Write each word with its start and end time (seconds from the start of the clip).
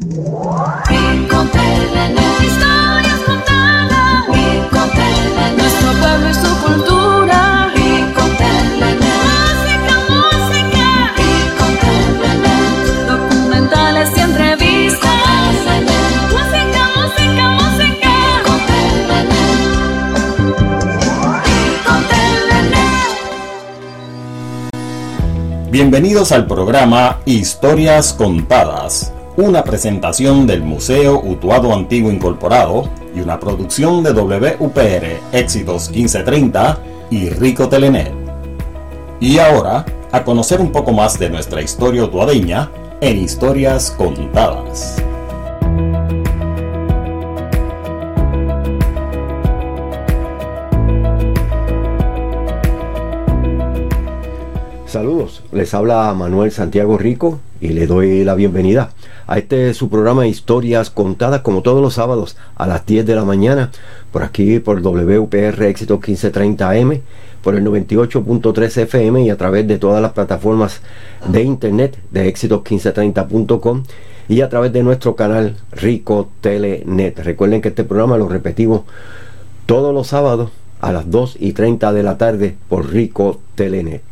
Nuestro 0.00 0.24
pueblo 6.00 6.30
y 6.30 6.34
su 6.34 6.56
cultura. 6.62 7.68
Música, 9.28 9.94
música. 10.08 11.12
Documentales 13.06 14.08
y 14.16 14.20
entrevistas. 14.20 15.54
Música, 16.30 16.88
música, 16.96 17.50
música. 17.50 18.10
Bienvenidos 25.70 26.32
al 26.32 26.46
programa 26.46 27.20
Historias 27.26 28.12
Contadas, 28.12 29.09
una 29.36 29.62
presentación 29.62 30.46
del 30.46 30.62
Museo 30.62 31.20
Utuado 31.20 31.72
Antiguo 31.72 32.10
Incorporado 32.10 32.88
y 33.14 33.20
una 33.20 33.38
producción 33.38 34.02
de 34.02 34.12
WPR 34.12 35.20
Éxitos 35.32 35.90
1530 35.90 36.78
y 37.10 37.30
Rico 37.30 37.68
Telenet. 37.68 38.12
Y 39.20 39.38
ahora, 39.38 39.84
a 40.12 40.24
conocer 40.24 40.60
un 40.60 40.72
poco 40.72 40.92
más 40.92 41.18
de 41.18 41.30
nuestra 41.30 41.62
historia 41.62 42.04
utuadeña 42.04 42.70
en 43.00 43.18
Historias 43.18 43.92
Contadas. 43.92 44.96
Saludos, 54.86 55.44
les 55.52 55.72
habla 55.72 56.12
Manuel 56.14 56.50
Santiago 56.50 56.98
Rico 56.98 57.38
y 57.60 57.68
le 57.68 57.86
doy 57.86 58.24
la 58.24 58.34
bienvenida 58.34 58.90
a 59.26 59.38
este 59.38 59.74
su 59.74 59.88
programa 59.88 60.26
Historias 60.26 60.90
Contadas 60.90 61.42
como 61.42 61.62
todos 61.62 61.82
los 61.82 61.94
sábados 61.94 62.36
a 62.56 62.66
las 62.66 62.86
10 62.86 63.06
de 63.06 63.14
la 63.14 63.24
mañana 63.24 63.70
por 64.12 64.22
aquí 64.22 64.58
por 64.58 64.82
WPR 64.82 65.62
Éxito 65.64 65.94
1530 65.94 66.70
AM 66.70 67.00
por 67.42 67.54
el 67.54 67.64
98.3 67.64 68.82
FM 68.82 69.22
y 69.24 69.30
a 69.30 69.36
través 69.36 69.66
de 69.66 69.78
todas 69.78 70.02
las 70.02 70.12
plataformas 70.12 70.80
de 71.26 71.42
internet 71.42 71.98
de 72.10 72.32
éxitos1530.com 72.32 73.84
y 74.28 74.42
a 74.42 74.48
través 74.48 74.72
de 74.72 74.82
nuestro 74.82 75.16
canal 75.16 75.56
Rico 75.72 76.28
Telenet. 76.40 77.18
Recuerden 77.18 77.60
que 77.60 77.68
este 77.68 77.84
programa 77.84 78.16
lo 78.16 78.28
repetimos 78.28 78.82
todos 79.66 79.92
los 79.92 80.08
sábados 80.08 80.50
a 80.80 80.92
las 80.92 81.10
2 81.10 81.36
y 81.40 81.52
30 81.52 81.92
de 81.92 82.02
la 82.02 82.16
tarde 82.16 82.56
por 82.68 82.90
Rico 82.90 83.40
Telenet. 83.54 84.09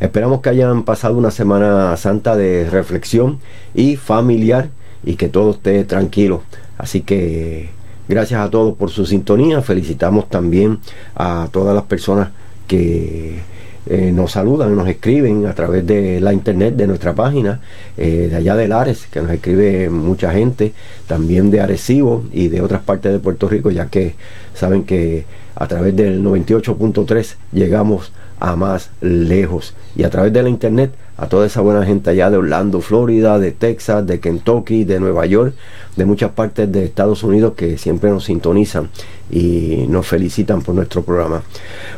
Esperamos 0.00 0.40
que 0.40 0.50
hayan 0.50 0.82
pasado 0.82 1.16
una 1.16 1.30
Semana 1.30 1.96
Santa 1.96 2.36
de 2.36 2.68
reflexión 2.68 3.38
y 3.74 3.96
familiar 3.96 4.68
y 5.04 5.16
que 5.16 5.28
todo 5.28 5.52
esté 5.52 5.84
tranquilo. 5.84 6.42
Así 6.78 7.00
que 7.00 7.70
gracias 8.08 8.40
a 8.40 8.50
todos 8.50 8.76
por 8.76 8.90
su 8.90 9.06
sintonía. 9.06 9.62
Felicitamos 9.62 10.28
también 10.28 10.80
a 11.14 11.48
todas 11.50 11.74
las 11.74 11.84
personas 11.84 12.28
que 12.66 13.40
eh, 13.88 14.10
nos 14.12 14.32
saludan, 14.32 14.74
nos 14.74 14.88
escriben 14.88 15.46
a 15.46 15.54
través 15.54 15.86
de 15.86 16.20
la 16.20 16.32
internet 16.32 16.74
de 16.74 16.88
nuestra 16.88 17.14
página, 17.14 17.60
eh, 17.96 18.26
de 18.28 18.36
allá 18.36 18.56
de 18.56 18.66
Lares, 18.66 19.06
que 19.06 19.22
nos 19.22 19.30
escribe 19.30 19.88
mucha 19.90 20.32
gente, 20.32 20.72
también 21.06 21.52
de 21.52 21.60
Arecibo 21.60 22.24
y 22.32 22.48
de 22.48 22.62
otras 22.62 22.82
partes 22.82 23.12
de 23.12 23.20
Puerto 23.20 23.48
Rico, 23.48 23.70
ya 23.70 23.86
que 23.86 24.16
saben 24.54 24.82
que 24.82 25.24
a 25.54 25.68
través 25.68 25.94
del 25.94 26.22
98.3 26.22 27.36
llegamos 27.52 28.10
a 28.10 28.25
más 28.56 28.90
lejos. 29.00 29.74
Y 29.94 30.04
a 30.04 30.10
través 30.10 30.32
de 30.32 30.42
la 30.42 30.48
internet 30.48 30.92
a 31.18 31.26
toda 31.28 31.46
esa 31.46 31.60
buena 31.62 31.84
gente 31.84 32.10
allá 32.10 32.30
de 32.30 32.36
Orlando, 32.36 32.80
Florida, 32.80 33.38
de 33.38 33.52
Texas, 33.52 34.06
de 34.06 34.20
Kentucky, 34.20 34.84
de 34.84 35.00
Nueva 35.00 35.24
York, 35.26 35.54
de 35.96 36.04
muchas 36.04 36.32
partes 36.32 36.70
de 36.70 36.84
Estados 36.84 37.22
Unidos 37.22 37.54
que 37.56 37.78
siempre 37.78 38.10
nos 38.10 38.24
sintonizan 38.24 38.90
y 39.30 39.86
nos 39.88 40.06
felicitan 40.06 40.62
por 40.62 40.74
nuestro 40.74 41.02
programa. 41.02 41.42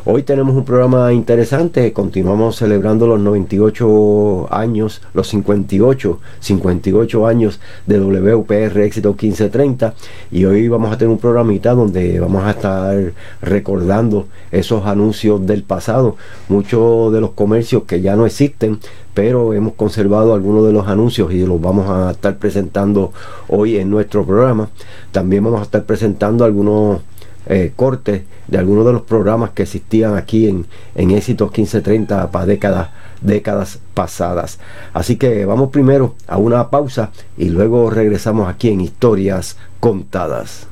Hoy 0.04 0.22
tenemos 0.22 0.54
un 0.54 0.64
programa 0.64 1.12
interesante, 1.12 1.92
continuamos 1.92 2.56
celebrando 2.56 3.06
los 3.06 3.20
98 3.20 4.48
años, 4.50 5.02
los 5.12 5.28
58, 5.28 6.20
58 6.40 7.26
años 7.26 7.60
de 7.86 7.98
WPR 7.98 8.80
Éxito 8.82 9.10
1530 9.10 9.94
y 10.30 10.44
hoy 10.44 10.68
vamos 10.68 10.92
a 10.92 10.96
tener 10.96 11.10
un 11.10 11.18
programita 11.18 11.72
donde 11.72 12.20
vamos 12.20 12.44
a 12.44 12.50
estar 12.52 13.12
recordando 13.42 14.28
esos 14.52 14.86
anuncios 14.86 15.44
del 15.44 15.64
pasado, 15.64 16.16
muchos 16.48 17.12
de 17.12 17.20
los 17.20 17.32
comercios 17.32 17.82
que 17.82 18.00
ya 18.00 18.16
no 18.16 18.26
existen, 18.26 18.78
pero 19.18 19.52
hemos 19.52 19.72
conservado 19.72 20.32
algunos 20.32 20.64
de 20.64 20.72
los 20.72 20.86
anuncios 20.86 21.32
y 21.32 21.44
los 21.44 21.60
vamos 21.60 21.90
a 21.90 22.12
estar 22.12 22.38
presentando 22.38 23.12
hoy 23.48 23.76
en 23.76 23.90
nuestro 23.90 24.24
programa. 24.24 24.68
También 25.10 25.42
vamos 25.42 25.58
a 25.58 25.64
estar 25.64 25.82
presentando 25.82 26.44
algunos 26.44 27.00
eh, 27.46 27.72
cortes 27.74 28.22
de 28.46 28.58
algunos 28.58 28.86
de 28.86 28.92
los 28.92 29.02
programas 29.02 29.50
que 29.50 29.64
existían 29.64 30.16
aquí 30.16 30.46
en, 30.46 30.66
en 30.94 31.10
Éxitos 31.10 31.48
1530 31.48 32.30
para 32.30 32.46
décadas, 32.46 32.90
décadas 33.20 33.80
pasadas. 33.92 34.60
Así 34.92 35.16
que 35.16 35.44
vamos 35.44 35.70
primero 35.70 36.14
a 36.28 36.38
una 36.38 36.70
pausa 36.70 37.10
y 37.36 37.48
luego 37.48 37.90
regresamos 37.90 38.48
aquí 38.48 38.68
en 38.68 38.82
Historias 38.82 39.56
Contadas. 39.80 40.68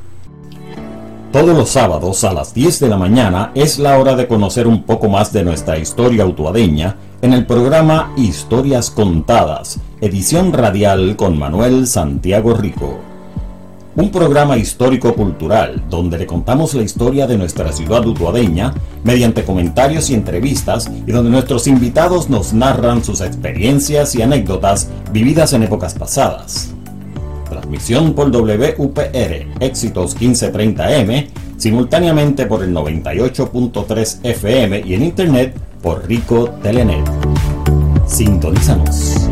Todos 1.32 1.56
los 1.56 1.68
sábados 1.68 2.22
a 2.22 2.32
las 2.32 2.54
10 2.54 2.78
de 2.78 2.88
la 2.88 2.96
mañana 2.96 3.50
es 3.56 3.80
la 3.80 3.98
hora 3.98 4.14
de 4.14 4.28
conocer 4.28 4.68
un 4.68 4.84
poco 4.84 5.08
más 5.08 5.32
de 5.32 5.42
nuestra 5.42 5.76
historia 5.78 6.24
utuadeña 6.24 6.96
en 7.26 7.32
el 7.32 7.44
programa 7.44 8.12
Historias 8.16 8.88
Contadas, 8.88 9.80
edición 10.00 10.52
radial 10.52 11.16
con 11.16 11.36
Manuel 11.36 11.88
Santiago 11.88 12.54
Rico. 12.54 13.00
Un 13.96 14.12
programa 14.12 14.56
histórico-cultural 14.56 15.82
donde 15.90 16.18
le 16.18 16.26
contamos 16.28 16.74
la 16.74 16.84
historia 16.84 17.26
de 17.26 17.36
nuestra 17.36 17.72
ciudad 17.72 18.06
utuadeña 18.06 18.74
mediante 19.02 19.42
comentarios 19.42 20.08
y 20.08 20.14
entrevistas 20.14 20.88
y 21.04 21.10
donde 21.10 21.32
nuestros 21.32 21.66
invitados 21.66 22.30
nos 22.30 22.52
narran 22.52 23.02
sus 23.02 23.20
experiencias 23.20 24.14
y 24.14 24.22
anécdotas 24.22 24.88
vividas 25.10 25.52
en 25.52 25.64
épocas 25.64 25.94
pasadas. 25.94 26.74
Transmisión 27.50 28.14
por 28.14 28.30
WPR 28.30 29.48
Éxitos 29.58 30.16
1530M, 30.16 31.26
simultáneamente 31.56 32.46
por 32.46 32.62
el 32.62 32.72
98.3 32.72 34.18
FM 34.22 34.82
y 34.86 34.94
en 34.94 35.02
internet 35.02 35.65
por 35.86 36.04
Rico 36.04 36.50
Telenet. 36.64 37.08
Sintonízanos. 38.08 39.28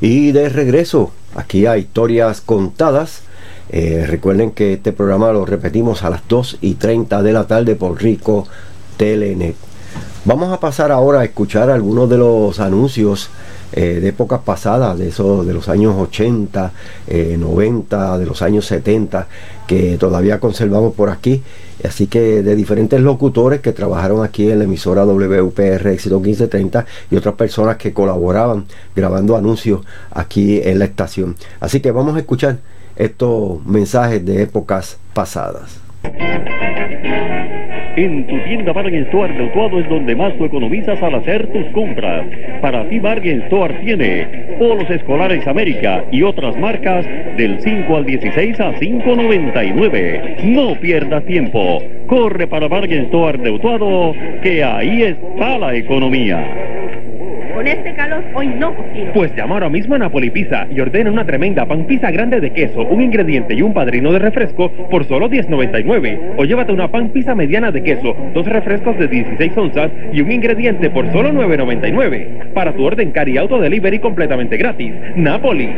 Y 0.00 0.32
de 0.32 0.48
regreso 0.48 1.12
aquí 1.36 1.66
a 1.66 1.78
Historias 1.78 2.40
Contadas. 2.40 3.22
Eh, 3.68 4.04
recuerden 4.08 4.50
que 4.50 4.72
este 4.72 4.90
programa 4.90 5.30
lo 5.30 5.46
repetimos 5.46 6.02
a 6.02 6.10
las 6.10 6.26
2 6.26 6.58
y 6.60 6.74
30 6.74 7.22
de 7.22 7.32
la 7.32 7.46
tarde 7.46 7.76
por 7.76 8.02
Rico 8.02 8.48
Telenet. 8.96 9.54
Vamos 10.24 10.52
a 10.52 10.58
pasar 10.58 10.90
ahora 10.90 11.20
a 11.20 11.24
escuchar 11.24 11.70
algunos 11.70 12.10
de 12.10 12.18
los 12.18 12.58
anuncios 12.58 13.30
eh, 13.72 14.00
de 14.00 14.08
épocas 14.08 14.40
pasadas, 14.40 14.98
de 14.98 15.08
esos 15.08 15.46
de 15.46 15.52
los 15.52 15.68
años 15.68 15.94
80, 15.96 16.72
eh, 17.06 17.36
90, 17.38 18.18
de 18.18 18.26
los 18.26 18.42
años 18.42 18.66
70, 18.66 19.26
que 19.66 19.98
todavía 19.98 20.40
conservamos 20.40 20.94
por 20.94 21.10
aquí. 21.10 21.42
Así 21.84 22.06
que 22.06 22.42
de 22.42 22.56
diferentes 22.56 23.00
locutores 23.00 23.60
que 23.60 23.72
trabajaron 23.72 24.24
aquí 24.24 24.50
en 24.50 24.58
la 24.58 24.64
emisora 24.64 25.04
WPR 25.04 25.86
Éxito 25.88 26.18
1530 26.18 26.86
y 27.10 27.16
otras 27.16 27.34
personas 27.34 27.76
que 27.76 27.92
colaboraban 27.92 28.64
grabando 28.96 29.36
anuncios 29.36 29.82
aquí 30.10 30.60
en 30.62 30.80
la 30.80 30.86
estación. 30.86 31.36
Así 31.60 31.80
que 31.80 31.90
vamos 31.92 32.16
a 32.16 32.20
escuchar 32.20 32.58
estos 32.96 33.64
mensajes 33.64 34.24
de 34.24 34.42
épocas 34.42 34.98
pasadas. 35.12 35.78
En 37.98 38.28
tu 38.28 38.38
tienda 38.44 38.72
Bargain 38.72 39.02
Store 39.06 39.34
de 39.34 39.42
Utuado 39.42 39.80
es 39.80 39.88
donde 39.88 40.14
más 40.14 40.32
tú 40.38 40.44
economizas 40.44 41.02
al 41.02 41.16
hacer 41.16 41.48
tus 41.48 41.66
compras. 41.72 42.24
Para 42.60 42.88
ti 42.88 43.00
Bargain 43.00 43.42
Store 43.42 43.74
tiene 43.82 44.54
polos 44.56 44.88
escolares 44.88 45.44
América 45.48 46.04
y 46.12 46.22
otras 46.22 46.56
marcas 46.58 47.04
del 47.36 47.60
5 47.60 47.96
al 47.96 48.04
16 48.04 48.60
a 48.60 48.72
5.99. 48.74 50.44
No 50.44 50.78
pierdas 50.78 51.24
tiempo. 51.24 51.82
Corre 52.06 52.46
para 52.46 52.68
Bargain 52.68 53.06
Store 53.06 53.36
de 53.36 53.50
Utuado, 53.50 54.14
que 54.44 54.62
ahí 54.62 55.02
está 55.02 55.58
la 55.58 55.74
economía. 55.74 56.46
Con 57.54 57.66
este 57.66 57.94
calor 57.94 58.24
hoy 58.34 58.48
no 58.48 58.74
cocino. 58.74 59.12
Pues 59.12 59.34
llama 59.34 59.54
ahora 59.54 59.68
mismo 59.68 59.94
a 59.94 59.98
Napoli 59.98 60.30
Pizza 60.30 60.66
y 60.70 60.80
ordena 60.80 61.10
una 61.10 61.24
tremenda 61.24 61.66
pan 61.66 61.86
pizza 61.86 62.10
grande 62.10 62.40
de 62.40 62.52
queso, 62.52 62.82
un 62.82 63.02
ingrediente 63.02 63.54
y 63.54 63.62
un 63.62 63.72
padrino 63.72 64.12
de 64.12 64.18
refresco 64.18 64.70
por 64.90 65.04
solo 65.04 65.28
10.99. 65.28 66.34
O 66.36 66.44
llévate 66.44 66.72
una 66.72 66.88
pan 66.88 67.10
pizza 67.10 67.34
mediana 67.34 67.70
de 67.70 67.82
queso, 67.82 68.16
dos 68.34 68.46
refrescos 68.46 68.98
de 68.98 69.08
16 69.08 69.56
onzas 69.56 69.90
y 70.12 70.20
un 70.20 70.30
ingrediente 70.30 70.90
por 70.90 71.10
solo 71.12 71.30
9.99. 71.30 72.52
Para 72.52 72.72
tu 72.72 72.84
orden 72.84 73.10
carry 73.12 73.38
auto 73.38 73.60
delivery 73.60 73.98
completamente 73.98 74.56
gratis. 74.56 74.92
Napoli. 75.16 75.70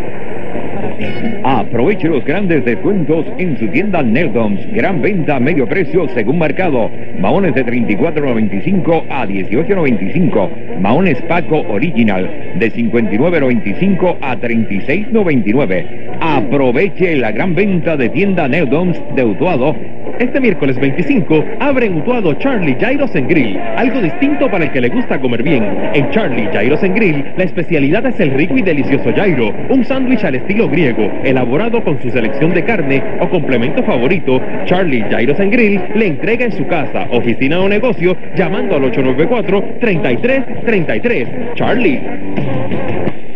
Aproveche 1.45 2.09
los 2.09 2.25
grandes 2.25 2.65
descuentos 2.65 3.27
en 3.39 3.59
su 3.59 3.67
tienda 3.69 4.03
Neldoms. 4.03 4.61
Gran 4.73 5.01
venta 5.01 5.37
a 5.37 5.41
medio 5.41 5.67
precio 5.67 6.09
según 6.09 6.39
marcado. 6.39 6.91
Maones 7.19 7.55
de 7.55 7.65
34.95 7.65 9.05
a 9.09 9.27
18.95. 9.27 10.81
Maones 10.81 11.21
Paco 11.23 11.61
Original 11.69 12.55
de 12.59 12.73
59.95 12.73 14.17
a 14.21 14.37
36.99. 14.37 15.87
Aproveche 16.21 17.17
la 17.17 17.33
gran 17.33 17.55
venta 17.55 17.97
de 17.97 18.09
tienda 18.11 18.49
Neldoms 18.49 19.01
de 19.15 19.25
Utuado. 19.25 19.75
Este 20.21 20.39
miércoles 20.39 20.79
25 20.79 21.45
abre 21.61 21.87
en 21.87 21.97
Utuado 21.97 22.35
Charlie 22.35 22.77
Gyros 22.79 23.15
en 23.15 23.27
Grill, 23.27 23.59
algo 23.77 24.03
distinto 24.03 24.51
para 24.51 24.65
el 24.65 24.71
que 24.71 24.83
le 24.83 24.91
gusta 24.91 25.19
comer 25.19 25.43
bien. 25.43 25.65
En 25.95 26.11
Charlie 26.11 26.47
Gyros 26.53 26.83
en 26.83 26.95
Grill, 26.95 27.25
la 27.39 27.45
especialidad 27.45 28.05
es 28.05 28.21
el 28.21 28.33
rico 28.33 28.59
y 28.59 28.61
delicioso 28.61 29.15
gyro, 29.15 29.55
un 29.71 29.83
sándwich 29.83 30.23
al 30.25 30.35
estilo 30.35 30.69
griego, 30.69 30.90
elaborado 31.25 31.83
con 31.83 32.01
su 32.01 32.11
selección 32.11 32.55
de 32.55 32.63
carne 32.65 33.03
o 33.21 33.29
complemento 33.29 33.83
favorito. 33.83 34.41
Charlie 34.65 35.05
Gyros 35.11 35.41
en 35.41 35.51
Grill 35.51 35.81
le 35.95 36.07
entrega 36.07 36.45
en 36.45 36.53
su 36.53 36.65
casa, 36.67 37.09
oficina 37.11 37.59
o 37.61 37.69
negocio 37.69 38.17
llamando 38.37 38.77
al 38.77 38.85
894-3333. 38.93 41.55
Charlie. 41.55 42.01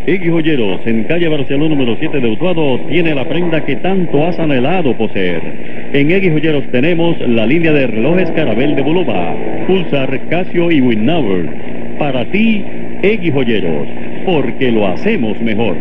Iggy 0.06 0.28
Joyeros, 0.28 0.86
en 0.86 1.04
calle 1.04 1.28
Barcelona 1.28 1.74
número 1.74 1.96
7 1.98 2.20
de 2.20 2.28
Utuado, 2.28 2.78
tiene 2.90 3.14
la 3.14 3.26
prenda 3.26 3.64
que 3.64 3.76
tanto 3.76 4.26
has 4.26 4.38
anhelado 4.38 4.94
poseer. 4.98 5.40
En 5.94 6.10
Eggy 6.10 6.28
Joyeros 6.28 6.70
tenemos 6.70 7.18
la 7.20 7.46
línea 7.46 7.72
de 7.72 7.86
relojes 7.86 8.30
Carabel 8.32 8.76
de 8.76 8.82
Bulova, 8.82 9.34
Pulsar, 9.66 10.28
Casio 10.28 10.70
y 10.70 10.82
Winnauer. 10.82 11.48
Para 11.98 12.26
ti, 12.26 12.62
Eggy 13.02 13.30
Joyeros, 13.30 13.88
porque 14.26 14.70
lo 14.70 14.86
hacemos 14.88 15.40
mejor. 15.40 15.74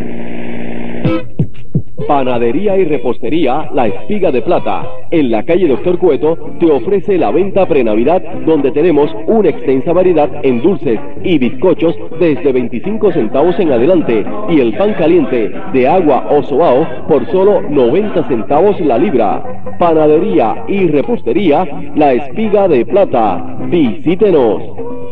Panadería 2.08 2.76
y 2.76 2.84
repostería 2.84 3.70
La 3.72 3.86
Espiga 3.86 4.30
de 4.30 4.42
Plata, 4.42 4.86
en 5.10 5.30
la 5.30 5.44
calle 5.44 5.68
Doctor 5.68 5.98
Cueto, 5.98 6.36
te 6.58 6.70
ofrece 6.70 7.16
la 7.16 7.30
venta 7.30 7.66
pre-Navidad 7.66 8.20
donde 8.44 8.72
tenemos 8.72 9.14
una 9.26 9.48
extensa 9.48 9.92
variedad 9.92 10.28
en 10.42 10.60
dulces 10.60 10.98
y 11.22 11.38
bizcochos 11.38 11.96
desde 12.18 12.52
25 12.52 13.12
centavos 13.12 13.58
en 13.58 13.72
adelante 13.72 14.24
y 14.50 14.60
el 14.60 14.76
pan 14.76 14.94
caliente 14.94 15.52
de 15.72 15.88
agua 15.88 16.26
o 16.30 16.42
soao 16.42 16.86
por 17.08 17.26
solo 17.30 17.62
90 17.62 18.24
centavos 18.24 18.80
la 18.80 18.98
libra. 18.98 19.62
Panadería 19.78 20.64
y 20.68 20.88
repostería 20.88 21.66
La 21.94 22.12
Espiga 22.12 22.68
de 22.68 22.84
Plata. 22.84 23.56
Visítenos. 23.70 25.03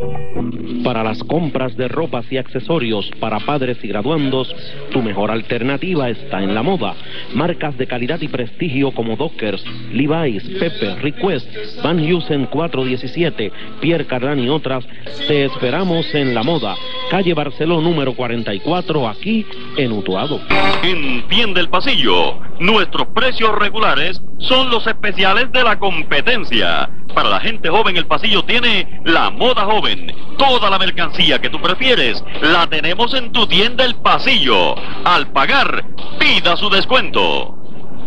Para 0.84 1.02
las 1.02 1.22
compras 1.24 1.76
de 1.76 1.88
ropas 1.88 2.24
y 2.30 2.36
accesorios 2.36 3.10
para 3.20 3.40
padres 3.40 3.78
y 3.82 3.88
graduandos, 3.88 4.54
tu 4.90 5.02
mejor 5.02 5.30
alternativa 5.30 6.08
está 6.08 6.42
en 6.42 6.54
la 6.54 6.62
moda. 6.62 6.94
Marcas 7.34 7.76
de 7.78 7.86
calidad 7.86 8.20
y 8.20 8.28
prestigio 8.28 8.92
como 8.92 9.16
Dockers, 9.16 9.64
Levi's, 9.92 10.44
Pepe, 10.60 10.94
Request, 10.96 11.48
Van 11.82 11.98
Heusen 11.98 12.46
417, 12.46 13.52
Pierre 13.80 14.06
Cardin 14.06 14.44
y 14.44 14.48
otras, 14.48 14.84
te 15.26 15.44
esperamos 15.44 16.14
en 16.14 16.34
la 16.34 16.42
moda. 16.42 16.76
Calle 17.12 17.34
Barceló 17.34 17.78
número 17.82 18.14
44, 18.14 19.06
aquí 19.06 19.46
en 19.76 19.92
Utuado. 19.92 20.40
En 20.82 21.28
Tienda 21.28 21.60
El 21.60 21.68
Pasillo, 21.68 22.38
nuestros 22.58 23.08
precios 23.08 23.54
regulares 23.58 24.22
son 24.38 24.70
los 24.70 24.86
especiales 24.86 25.52
de 25.52 25.62
la 25.62 25.78
competencia. 25.78 26.88
Para 27.14 27.28
la 27.28 27.38
gente 27.38 27.68
joven, 27.68 27.98
el 27.98 28.06
pasillo 28.06 28.44
tiene 28.44 29.02
la 29.04 29.28
moda 29.28 29.66
joven. 29.66 30.10
Toda 30.38 30.70
la 30.70 30.78
mercancía 30.78 31.38
que 31.38 31.50
tú 31.50 31.60
prefieres 31.60 32.24
la 32.40 32.66
tenemos 32.66 33.12
en 33.12 33.30
tu 33.30 33.46
tienda 33.46 33.84
El 33.84 33.96
Pasillo. 33.96 34.74
Al 35.04 35.30
pagar, 35.32 35.84
pida 36.18 36.56
su 36.56 36.70
descuento. 36.70 37.58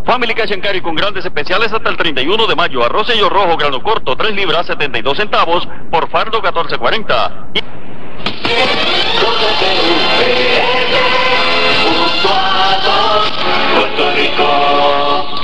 Family 0.08 0.34
Cash 0.34 0.54
and 0.54 0.64
Carry 0.64 0.82
con 0.82 0.96
grandes 0.96 1.24
especiales 1.24 1.72
hasta 1.72 1.92
el 1.92 1.98
31 1.98 2.48
de 2.48 2.56
mayo. 2.56 2.84
Arroz 2.84 3.06
sello 3.06 3.30
rojo, 3.30 3.56
grano 3.56 3.84
corto, 3.84 4.16
3 4.16 4.34
libras, 4.34 4.66
72 4.66 5.16
centavos, 5.16 5.68
por 5.92 6.10
fardo 6.10 6.42
14.40. 6.42 7.52
Y- 7.54 8.95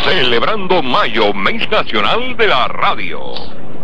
Celebrando 0.03 0.81
Mayo, 0.81 1.33
mes 1.33 1.69
nacional 1.69 2.35
de 2.37 2.47
la 2.47 2.67
radio. 2.67 3.19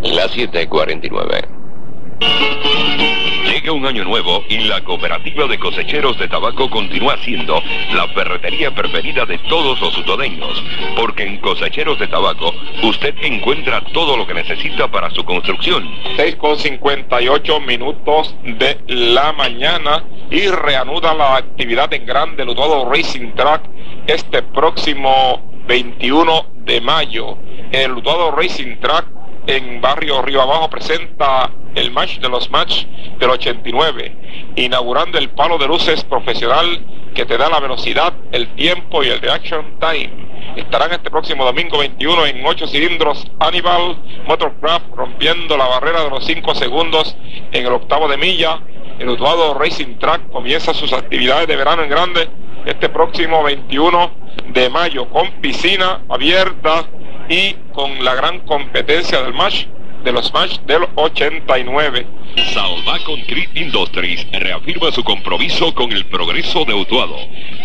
La 0.01 0.27
749. 0.27 3.26
Un 3.69 3.85
año 3.85 4.05
nuevo 4.05 4.45
y 4.47 4.59
la 4.59 4.81
cooperativa 4.81 5.45
de 5.45 5.59
cosecheros 5.59 6.17
de 6.17 6.29
tabaco 6.29 6.69
continúa 6.69 7.17
siendo 7.17 7.61
la 7.93 8.07
ferretería 8.09 8.73
preferida 8.73 9.25
de 9.25 9.37
todos 9.39 9.81
los 9.81 9.97
utodeños, 9.97 10.63
porque 10.95 11.23
en 11.23 11.37
cosecheros 11.39 11.99
de 11.99 12.07
tabaco 12.07 12.53
usted 12.83 13.13
encuentra 13.21 13.81
todo 13.91 14.15
lo 14.15 14.25
que 14.25 14.33
necesita 14.33 14.89
para 14.89 15.09
su 15.09 15.25
construcción. 15.25 15.85
6 16.15 16.37
con 16.37 16.57
58 16.57 17.59
minutos 17.59 18.33
de 18.43 18.77
la 18.87 19.33
mañana 19.33 20.05
y 20.31 20.47
reanuda 20.47 21.13
la 21.13 21.35
actividad 21.35 21.93
en 21.93 22.05
grande 22.05 22.43
el 22.43 22.49
Utuado 22.49 22.89
Racing 22.89 23.33
Track 23.35 23.63
este 24.07 24.43
próximo 24.43 25.41
21 25.67 26.45
de 26.55 26.79
mayo. 26.79 27.37
El 27.71 27.91
Utuado 27.97 28.31
Racing 28.31 28.77
Track 28.79 29.16
en 29.47 29.79
Barrio 29.79 30.21
Río 30.21 30.41
Abajo 30.41 30.69
presenta 30.69 31.49
el 31.73 31.91
match 31.91 32.19
de 32.19 32.27
los 32.27 32.51
match 32.51 32.85
del 33.17 33.29
89, 33.29 34.53
inaugurando 34.57 35.17
el 35.17 35.29
palo 35.29 35.57
de 35.57 35.67
luces 35.67 36.03
profesional 36.03 36.85
que 37.15 37.25
te 37.25 37.37
da 37.37 37.49
la 37.49 37.59
velocidad, 37.59 38.13
el 38.31 38.53
tiempo 38.55 39.03
y 39.03 39.07
el 39.07 39.21
reaction 39.21 39.79
time. 39.79 40.27
Estarán 40.57 40.91
este 40.91 41.09
próximo 41.09 41.45
domingo 41.45 41.77
21 41.77 42.25
en 42.25 42.45
8 42.45 42.67
cilindros 42.67 43.25
Hannibal 43.39 43.97
Motorcraft 44.27 44.87
rompiendo 44.93 45.55
la 45.57 45.67
barrera 45.67 46.03
de 46.03 46.09
los 46.09 46.25
5 46.25 46.55
segundos 46.55 47.15
en 47.51 47.65
el 47.65 47.71
octavo 47.71 48.07
de 48.07 48.17
milla. 48.17 48.61
El 48.99 49.09
Utuado 49.09 49.53
Racing 49.53 49.97
Track 49.97 50.29
comienza 50.29 50.73
sus 50.73 50.91
actividades 50.91 51.47
de 51.47 51.55
verano 51.55 51.83
en 51.83 51.89
grande 51.89 52.27
este 52.65 52.89
próximo 52.89 53.43
21 53.43 54.11
de 54.49 54.69
mayo 54.69 55.09
con 55.09 55.31
piscina 55.41 56.01
abierta 56.09 56.85
y 57.29 57.55
con 57.73 58.03
la 58.03 58.15
gran 58.15 58.39
competencia 58.39 59.21
del 59.21 59.33
match 59.33 59.65
de 60.03 60.11
los 60.11 60.33
match 60.33 60.59
del 60.61 60.87
89. 60.95 62.05
Salva 62.53 62.99
Concrete 63.05 63.59
Industries 63.59 64.27
reafirma 64.31 64.91
su 64.91 65.03
compromiso 65.03 65.73
con 65.73 65.91
el 65.91 66.05
progreso 66.05 66.65
de 66.65 66.73
Utuado. 66.73 67.15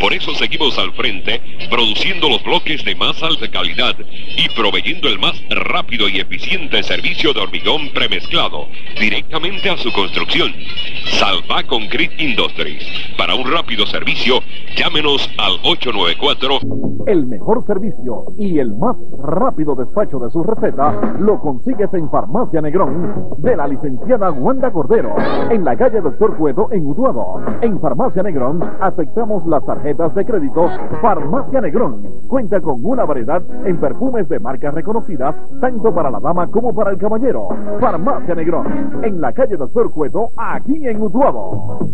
Por 0.00 0.12
eso 0.12 0.34
seguimos 0.34 0.78
al 0.78 0.92
frente, 0.92 1.40
produciendo 1.70 2.28
los 2.28 2.42
bloques 2.42 2.84
de 2.84 2.94
más 2.94 3.22
alta 3.22 3.50
calidad 3.50 3.96
y 4.36 4.48
proveyendo 4.54 5.08
el 5.08 5.18
más 5.18 5.42
rápido 5.50 6.08
y 6.08 6.20
eficiente 6.20 6.82
servicio 6.82 7.32
de 7.32 7.40
hormigón 7.40 7.90
premezclado 7.90 8.68
directamente 8.98 9.70
a 9.70 9.76
su 9.76 9.92
construcción. 9.92 10.54
Salva 11.06 11.62
Concrete 11.64 12.22
Industries. 12.22 12.84
Para 13.16 13.34
un 13.34 13.50
rápido 13.50 13.86
servicio, 13.86 14.42
llámenos 14.76 15.28
al 15.38 15.54
894 15.62 16.58
El 17.06 17.26
mejor 17.26 17.64
servicio 17.66 18.24
y 18.38 18.58
el 18.58 18.74
más 18.74 18.96
rápido 19.18 19.74
despacho 19.74 20.18
de 20.18 20.30
su 20.30 20.42
receta 20.42 21.16
lo 21.18 21.38
consigues 21.40 21.92
en 21.94 22.10
Farmacia 22.10 22.60
Negrón 22.60 23.36
de 23.38 23.56
la 23.56 23.66
licenciada 23.66 24.30
Cordero 24.60 25.14
en 25.50 25.64
la 25.64 25.76
calle 25.76 26.00
Doctor 26.00 26.36
Cueto 26.36 26.68
en 26.70 26.86
Utuado. 26.86 27.40
En 27.62 27.80
Farmacia 27.80 28.22
Negrón 28.22 28.62
aceptamos 28.80 29.46
las 29.46 29.64
tarjetas 29.64 30.14
de 30.14 30.24
crédito 30.24 30.68
Farmacia 31.00 31.60
Negrón. 31.60 32.02
Cuenta 32.28 32.60
con 32.60 32.84
una 32.84 33.04
variedad 33.04 33.42
en 33.64 33.78
perfumes 33.78 34.28
de 34.28 34.38
marcas 34.38 34.74
reconocidas 34.74 35.34
tanto 35.60 35.94
para 35.94 36.10
la 36.10 36.20
dama 36.20 36.46
como 36.48 36.74
para 36.74 36.90
el 36.90 36.98
caballero. 36.98 37.48
Farmacia 37.80 38.34
Negrón 38.34 39.00
en 39.02 39.20
la 39.20 39.32
calle 39.32 39.56
Doctor 39.56 39.90
Cueto 39.90 40.30
aquí 40.36 40.86
en 40.86 41.00
Utuado. 41.00 41.88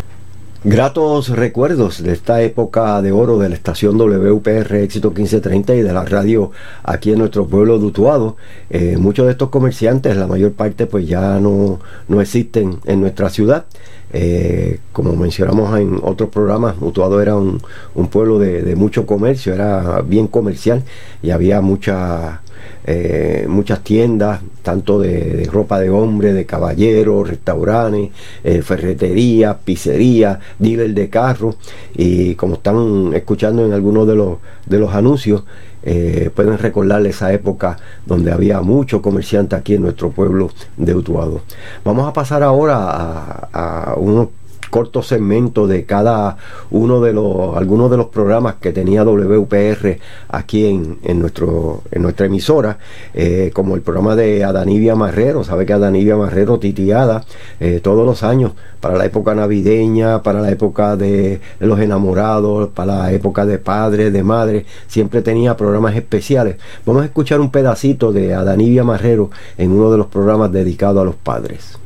Gratos 0.65 1.29
recuerdos 1.29 2.03
de 2.03 2.13
esta 2.13 2.43
época 2.43 3.01
de 3.01 3.13
oro 3.13 3.39
de 3.39 3.49
la 3.49 3.55
estación 3.55 3.97
WPR 3.97 4.75
Éxito 4.83 5.13
1530 5.13 5.77
y 5.77 5.83
de 5.83 5.93
la 5.93 6.05
radio 6.05 6.51
aquí 6.83 7.13
en 7.13 7.21
nuestro 7.21 7.47
pueblo 7.47 7.79
de 7.79 7.87
Utuado. 7.87 8.37
Eh, 8.69 8.97
muchos 8.99 9.27
de 9.27 9.33
estos 9.33 9.51
comerciantes, 9.51 10.17
la 10.17 10.27
mayor 10.27 10.55
parte, 10.55 10.87
pues 10.87 11.07
ya 11.07 11.39
no, 11.39 11.79
no 12.09 12.21
existen 12.21 12.81
en 12.87 13.01
nuestra 13.01 13.31
ciudad. 13.31 13.67
Eh, 14.13 14.81
como 14.93 15.15
mencionamos 15.15 15.79
en 15.79 16.01
otros 16.03 16.29
programas, 16.29 16.75
Utuado 16.81 17.23
era 17.23 17.37
un, 17.37 17.63
un 17.95 18.09
pueblo 18.09 18.41
de, 18.41 18.63
de, 18.63 18.75
mucho 18.75 19.07
comercio, 19.07 19.55
era 19.55 20.01
bien 20.03 20.27
comercial 20.27 20.83
y 21.23 21.31
había 21.31 21.61
mucha, 21.61 22.41
eh, 22.87 23.47
muchas 23.49 23.83
tiendas, 23.85 24.41
tanto 24.63 24.99
de, 24.99 25.49
ropa 25.51 25.79
de 25.81 25.91
hombre, 25.91 26.33
de 26.33 26.47
caballero, 26.47 27.25
restaurantes, 27.25 28.11
eh, 28.45 28.63
ferreterías, 28.63 29.57
pizzerías, 29.65 30.39
dealer 30.59 30.95
de 30.95 31.09
carros 31.09 31.57
y 31.95 32.35
como 32.35 32.55
están 32.55 33.13
escuchando 33.15 33.65
en 33.65 33.73
algunos 33.73 34.07
de 34.07 34.15
los, 34.15 34.39
de 34.67 34.79
los 34.79 34.95
anuncios, 34.95 35.45
eh, 35.83 36.31
pueden 36.35 36.59
recordar 36.59 37.07
esa 37.07 37.33
época 37.33 37.79
donde 38.05 38.33
había 38.33 38.61
mucho 38.61 39.01
comerciante 39.01 39.57
aquí 39.57 39.75
en 39.75 39.83
nuestro 39.83 40.11
pueblo 40.11 40.51
de 40.77 40.95
Utuado. 40.95 41.43
Vamos 41.85 42.09
a 42.09 42.13
pasar 42.13 42.43
ahora 42.43 42.77
a, 42.77 43.91
a 43.91 43.95
unos 43.95 44.29
corto 44.71 45.03
segmento 45.03 45.67
de 45.67 45.85
cada 45.85 46.37
uno 46.71 47.01
de 47.01 47.13
los, 47.13 47.57
algunos 47.57 47.91
de 47.91 47.97
los 47.97 48.07
programas 48.07 48.57
que 48.57 48.73
tenía 48.73 49.05
WPR 49.05 49.99
aquí 50.29 50.67
en, 50.67 50.99
en 51.03 51.21
nuestro, 51.21 51.83
en 51.91 52.03
nuestra 52.03 52.27
emisora, 52.27 52.79
eh, 53.15 53.51
como 53.55 53.75
el 53.75 53.83
programa 53.83 54.17
de 54.17 54.45
Adanivia 54.45 54.95
Marrero, 54.95 55.45
sabe 55.45 55.67
que 55.67 55.73
Adanivia 55.73 56.17
Marrero 56.17 56.59
titiada 56.59 57.25
eh, 57.61 57.81
todos 57.83 58.05
los 58.07 58.23
años 58.23 58.53
para 58.81 58.97
la 58.97 59.05
época 59.05 59.35
navideña, 59.35 60.23
para 60.23 60.41
la 60.41 60.51
época 60.51 60.97
de, 60.97 61.41
los 61.61 61.81
enamorados, 61.81 62.69
para 62.69 62.99
la 62.99 63.13
época 63.13 63.45
de 63.47 63.59
padres, 63.59 64.13
de 64.13 64.23
madres, 64.23 64.65
siempre 64.87 65.23
tenía 65.23 65.57
programas 65.57 65.97
especiales. 65.97 66.57
Vamos 66.87 67.03
a 67.03 67.07
escuchar 67.07 67.41
un 67.41 67.51
pedacito 67.51 68.13
de 68.13 68.35
Adanivia 68.35 68.85
Marrero 68.85 69.31
en 69.57 69.73
uno 69.73 69.91
de 69.91 69.99
los 69.99 70.07
programas 70.07 70.53
dedicados 70.53 71.03
a 71.03 71.05
los 71.05 71.17
padres. 71.17 71.79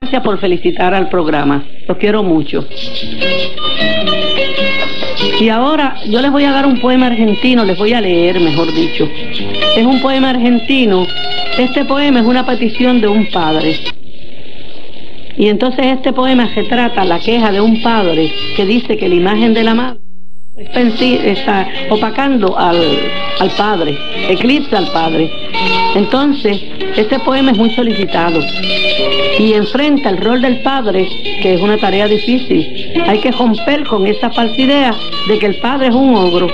Gracias 0.00 0.22
por 0.22 0.38
felicitar 0.38 0.94
al 0.94 1.08
programa. 1.10 1.66
Los 1.86 1.98
quiero 1.98 2.22
mucho. 2.22 2.64
Y 5.40 5.48
ahora 5.50 5.96
yo 6.08 6.22
les 6.22 6.30
voy 6.30 6.44
a 6.44 6.52
dar 6.52 6.66
un 6.66 6.80
poema 6.80 7.08
argentino, 7.08 7.64
les 7.64 7.76
voy 7.76 7.92
a 7.92 8.00
leer, 8.00 8.40
mejor 8.40 8.72
dicho. 8.72 9.06
Es 9.76 9.84
un 9.84 10.00
poema 10.00 10.30
argentino. 10.30 11.04
Este 11.58 11.84
poema 11.84 12.20
es 12.20 12.26
una 12.26 12.46
petición 12.46 13.00
de 13.00 13.08
un 13.08 13.26
padre. 13.26 13.76
Y 15.36 15.48
entonces 15.48 15.84
este 15.86 16.12
poema 16.12 16.54
se 16.54 16.62
trata 16.62 17.04
la 17.04 17.18
queja 17.18 17.52
de 17.52 17.60
un 17.60 17.82
padre 17.82 18.32
que 18.56 18.64
dice 18.64 18.96
que 18.96 19.08
la 19.08 19.14
imagen 19.14 19.52
de 19.52 19.64
la 19.64 19.74
madre 19.74 20.07
está, 20.58 20.80
está 21.26 21.68
opacando 21.90 22.56
al, 22.58 22.76
al 23.40 23.50
padre, 23.50 23.96
eclipsa 24.28 24.78
al 24.78 24.88
padre. 24.88 25.30
Entonces, 25.94 26.60
este 26.96 27.18
poema 27.20 27.52
es 27.52 27.58
muy 27.58 27.70
solicitado 27.70 28.40
y 29.38 29.52
enfrenta 29.54 30.10
el 30.10 30.18
rol 30.18 30.42
del 30.42 30.58
padre, 30.60 31.08
que 31.40 31.54
es 31.54 31.60
una 31.60 31.76
tarea 31.78 32.06
difícil. 32.08 32.92
Hay 33.06 33.18
que 33.20 33.30
romper 33.30 33.84
con 33.84 34.06
esa 34.06 34.30
falsa 34.30 34.60
idea 34.60 34.94
de 35.28 35.38
que 35.38 35.46
el 35.46 35.56
padre 35.56 35.88
es 35.88 35.94
un 35.94 36.14
ogro. 36.14 36.48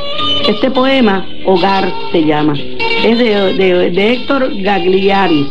Este 0.49 0.71
poema, 0.71 1.27
Hogar, 1.47 1.91
se 2.13 2.25
llama. 2.25 2.55
Es 3.05 3.19
de, 3.19 3.55
de- 3.55 3.91
de 3.91 4.13
Héctor 4.13 4.51
Gagliari. 4.63 5.47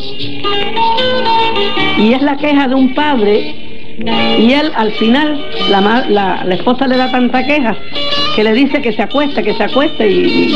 Y 1.97 2.13
es 2.13 2.21
la 2.21 2.37
queja 2.37 2.67
de 2.67 2.75
un 2.75 2.93
padre 2.93 3.55
y 3.97 4.53
él 4.53 4.71
al 4.75 4.91
final, 4.93 5.45
la, 5.69 6.05
la, 6.09 6.55
esposa 6.55 6.87
le 6.87 6.97
da 6.97 7.11
tanta 7.11 7.45
queja 7.45 7.75
que 8.35 8.43
le 8.43 8.53
dice 8.53 8.81
que 8.81 8.91
se 8.91 9.01
acueste, 9.03 9.43
que 9.43 9.53
se 9.53 9.63
acueste 9.63 10.09
y, 10.09 10.51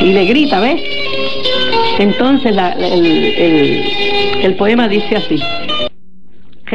y- 0.00 0.12
le 0.12 0.24
grita, 0.24 0.60
¿ves? 0.60 0.80
Entonces 1.98 2.56
el- 2.56 3.84
el 4.42 4.54
poema 4.54 4.88
dice 4.88 5.16
así. 5.16 5.36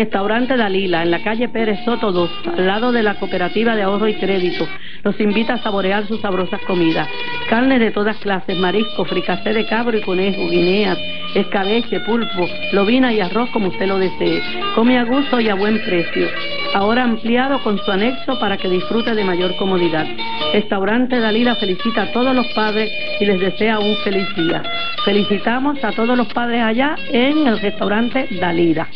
Restaurante 0.01 0.57
Dalila, 0.57 1.03
en 1.03 1.11
la 1.11 1.21
calle 1.21 1.47
Pérez 1.47 1.85
Soto 1.85 2.11
2, 2.11 2.31
al 2.57 2.65
lado 2.65 2.91
de 2.91 3.03
la 3.03 3.19
Cooperativa 3.19 3.75
de 3.75 3.83
Ahorro 3.83 4.07
y 4.07 4.15
Crédito, 4.15 4.67
los 5.03 5.19
invita 5.19 5.53
a 5.53 5.57
saborear 5.61 6.07
sus 6.07 6.19
sabrosas 6.21 6.59
comidas. 6.61 7.07
Carne 7.47 7.77
de 7.77 7.91
todas 7.91 8.17
clases, 8.17 8.57
marisco, 8.57 9.05
fricasé 9.05 9.53
de 9.53 9.63
cabro 9.67 9.95
y 9.95 10.01
conejo, 10.01 10.49
guineas, 10.49 10.97
escabeche, 11.35 11.99
pulpo, 11.99 12.49
lobina 12.73 13.13
y 13.13 13.19
arroz 13.19 13.51
como 13.51 13.67
usted 13.67 13.85
lo 13.85 13.99
desee. 13.99 14.41
Come 14.73 14.97
a 14.97 15.03
gusto 15.03 15.39
y 15.39 15.49
a 15.49 15.53
buen 15.53 15.79
precio. 15.83 16.27
Ahora 16.73 17.03
ampliado 17.03 17.61
con 17.61 17.77
su 17.77 17.91
anexo 17.91 18.39
para 18.39 18.57
que 18.57 18.69
disfrute 18.69 19.13
de 19.13 19.23
mayor 19.23 19.55
comodidad. 19.57 20.07
Restaurante 20.51 21.19
Dalila 21.19 21.57
felicita 21.57 22.03
a 22.03 22.11
todos 22.11 22.35
los 22.35 22.47
padres 22.55 22.91
y 23.19 23.25
les 23.25 23.39
desea 23.39 23.77
un 23.77 23.95
feliz 23.97 24.27
día. 24.35 24.63
Felicitamos 25.05 25.83
a 25.83 25.91
todos 25.91 26.17
los 26.17 26.33
padres 26.33 26.63
allá 26.63 26.95
en 27.11 27.45
el 27.45 27.59
restaurante 27.59 28.27
Dalila. 28.39 28.87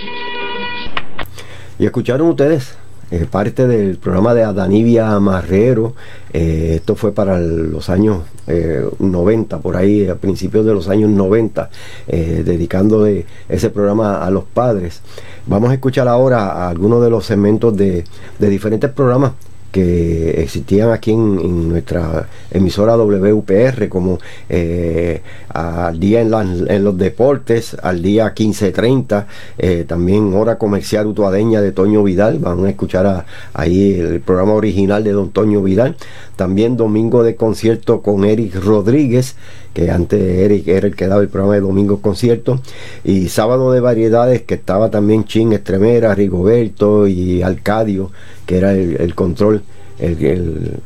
Y 1.78 1.86
escucharon 1.86 2.30
ustedes 2.30 2.76
eh, 3.12 3.28
parte 3.30 3.68
del 3.68 3.98
programa 3.98 4.34
de 4.34 4.44
Adanivia 4.44 5.20
Marrero. 5.20 5.94
eh, 6.34 6.74
esto 6.76 6.96
fue 6.96 7.12
para 7.12 7.40
los 7.40 7.90
años 7.90 8.24
eh, 8.48 8.84
90, 9.00 9.60
por 9.60 9.76
ahí, 9.76 10.08
a 10.08 10.16
principios 10.16 10.66
de 10.66 10.74
los 10.74 10.88
años 10.90 11.10
90, 11.10 11.70
eh, 12.08 12.44
dedicando 12.46 13.04
de 13.04 13.26
ese 13.50 13.70
programa 13.70 14.26
a 14.26 14.30
los 14.32 14.46
padres. 14.46 15.02
Vamos 15.46 15.70
a 15.72 15.74
escuchar 15.74 16.08
ahora 16.08 16.68
algunos 16.70 17.04
de 17.04 17.10
los 17.10 17.26
segmentos 17.26 17.76
de, 17.76 18.06
de 18.40 18.50
diferentes 18.50 18.90
programas 18.92 19.34
que 19.76 20.42
existían 20.42 20.92
aquí 20.92 21.12
en, 21.12 21.68
nuestra 21.68 22.30
emisora 22.50 22.96
WPR, 22.96 23.90
como 23.90 24.20
eh, 24.48 25.22
al 25.50 26.00
día 26.00 26.22
en, 26.22 26.84
los 26.86 26.98
deportes, 26.98 27.76
al 27.84 28.02
día 28.02 28.34
15.30, 28.34 29.26
eh, 29.58 29.84
también 29.86 30.34
hora 30.34 30.58
comercial 30.58 31.08
utuadeña 31.08 31.60
de 31.60 31.74
Toño 31.74 32.04
Vidal, 32.04 32.40
van 32.40 32.64
a 32.64 32.70
escuchar 32.70 33.26
ahí 33.54 33.96
el 34.00 34.22
programa 34.22 34.54
original 34.54 35.04
de 35.04 35.12
Don 35.12 35.32
Toño 35.32 35.62
Vidal, 35.62 35.98
también 36.38 36.78
domingo 36.78 37.24
de 37.24 37.36
concierto 37.36 38.02
con 38.02 38.24
Eric 38.24 38.56
Rodríguez, 38.56 39.36
que 39.76 39.92
antes 39.92 40.20
Eric 40.20 40.68
era 40.70 40.88
el 40.88 40.96
que 40.96 41.06
daba 41.06 41.22
el 41.22 41.28
programa 41.28 41.54
de 41.56 41.60
Domingo 41.62 42.02
Concierto, 42.02 42.62
y 43.04 43.28
sábado 43.28 43.72
de 43.74 43.82
variedades 43.82 44.42
que 44.44 44.56
estaba 44.56 44.90
también 44.90 45.26
Chin 45.26 45.52
Estremera, 45.54 46.16
Rigoberto 46.16 47.06
y 47.08 47.44
Alcadio, 47.44 48.12
que 48.48 48.58
era 48.58 48.72
el, 48.72 49.14
control, 49.14 49.62
el, 50.00 50.26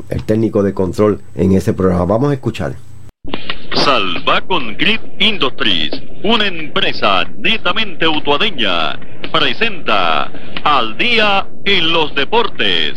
el- 0.10 0.24
técnico 0.26 0.64
de 0.64 0.74
control 0.74 1.22
en 1.36 1.54
ese 1.54 1.74
programa. 1.74 2.06
Vamos 2.06 2.32
a 2.32 2.34
escuchar. 2.34 2.74
Salva 3.76 4.42
con 4.42 4.76
Grid 4.76 5.00
Industries, 5.20 5.92
una 6.24 6.48
empresa 6.48 7.24
netamente 7.38 8.08
utuadeña, 8.08 9.00
presenta 9.32 10.32
Al 10.64 10.98
Día 10.98 11.48
en 11.66 11.94
los 11.94 12.14
Deportes. 12.16 12.94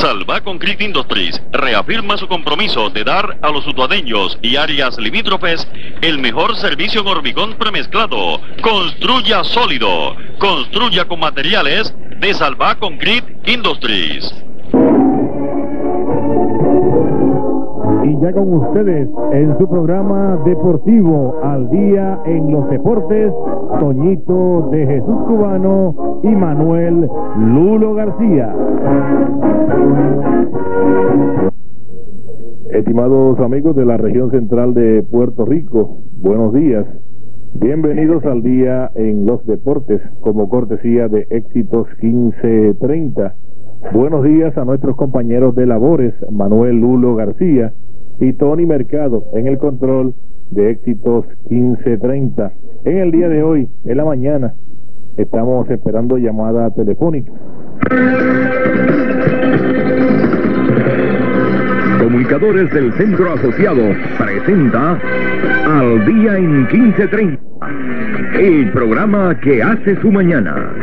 Salva 0.00 0.40
con 0.40 0.58
Grid 0.58 0.80
Industries 0.80 1.42
reafirma 1.52 2.16
su 2.16 2.26
compromiso 2.26 2.88
de 2.88 3.04
dar 3.04 3.38
a 3.42 3.50
los 3.50 3.66
utuadeños 3.66 4.38
y 4.40 4.56
áreas 4.56 4.96
limítrofes 4.96 5.68
el 6.00 6.16
mejor 6.16 6.56
servicio 6.56 7.02
en 7.02 7.08
hormigón 7.08 7.52
premezclado. 7.58 8.40
Construya 8.62 9.44
sólido, 9.44 10.16
construya 10.38 11.04
con 11.04 11.20
materiales 11.20 11.94
de 12.18 12.32
Salva 12.32 12.76
con 12.76 12.96
Grid 12.96 13.24
Industries. 13.44 14.49
Ya 18.20 18.32
con 18.32 18.52
ustedes 18.52 19.08
en 19.32 19.56
su 19.58 19.66
programa 19.68 20.38
deportivo 20.44 21.36
al 21.42 21.70
día 21.70 22.18
en 22.26 22.52
los 22.52 22.68
deportes, 22.68 23.32
Toñito 23.78 24.68
de 24.70 24.86
Jesús 24.86 25.16
Cubano 25.26 26.20
y 26.22 26.28
Manuel 26.28 27.08
Lulo 27.38 27.94
García. 27.94 28.54
Estimados 32.70 33.40
amigos 33.40 33.74
de 33.76 33.86
la 33.86 33.96
región 33.96 34.30
central 34.30 34.74
de 34.74 35.02
Puerto 35.02 35.46
Rico, 35.46 35.98
buenos 36.20 36.52
días. 36.52 36.86
Bienvenidos 37.54 38.24
al 38.26 38.42
día 38.42 38.90
en 38.96 39.24
los 39.24 39.46
deportes 39.46 40.02
como 40.20 40.48
cortesía 40.50 41.08
de 41.08 41.26
Éxitos 41.30 41.86
1530. 42.02 43.34
Buenos 43.94 44.24
días 44.24 44.56
a 44.58 44.64
nuestros 44.66 44.94
compañeros 44.96 45.54
de 45.54 45.66
labores, 45.66 46.14
Manuel 46.30 46.80
Lulo 46.80 47.14
García 47.16 47.72
y 48.20 48.32
Tony 48.34 48.66
Mercado 48.66 49.24
en 49.34 49.46
el 49.46 49.58
control 49.58 50.14
de 50.50 50.70
Éxitos 50.70 51.26
1530. 51.48 52.52
En 52.84 52.98
el 52.98 53.10
día 53.10 53.28
de 53.28 53.42
hoy, 53.42 53.68
en 53.84 53.96
la 53.96 54.04
mañana, 54.04 54.54
estamos 55.16 55.68
esperando 55.70 56.18
llamada 56.18 56.70
telefónica. 56.70 57.32
Comunicadores 61.98 62.72
del 62.72 62.92
Centro 62.94 63.32
Asociado 63.32 63.82
presenta 64.18 64.98
Al 65.66 66.06
Día 66.06 66.36
en 66.36 66.62
1530, 66.66 67.40
el 68.38 68.70
programa 68.72 69.38
que 69.40 69.62
hace 69.62 69.96
su 70.00 70.10
mañana. 70.10 70.74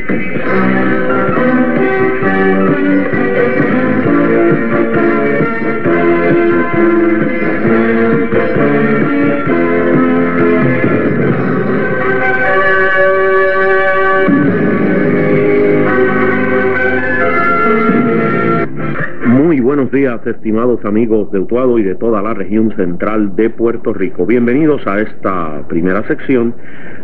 Estimados 20.25 20.83
amigos 20.85 21.29
de 21.31 21.39
Utuado 21.39 21.77
y 21.77 21.83
de 21.83 21.95
toda 21.95 22.21
la 22.21 22.33
región 22.33 22.73
central 22.75 23.35
de 23.35 23.49
Puerto 23.49 23.91
Rico. 23.93 24.25
Bienvenidos 24.25 24.87
a 24.87 24.99
esta 24.99 25.67
primera 25.67 26.07
sección 26.07 26.55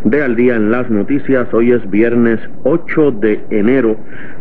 de 0.04 0.22
Al 0.22 0.36
Día 0.36 0.56
en 0.56 0.70
las 0.70 0.88
Noticias. 0.90 1.52
Hoy 1.52 1.72
es 1.72 1.90
viernes 1.90 2.40
8 2.64 3.10
de 3.12 3.40
enero 3.50 3.96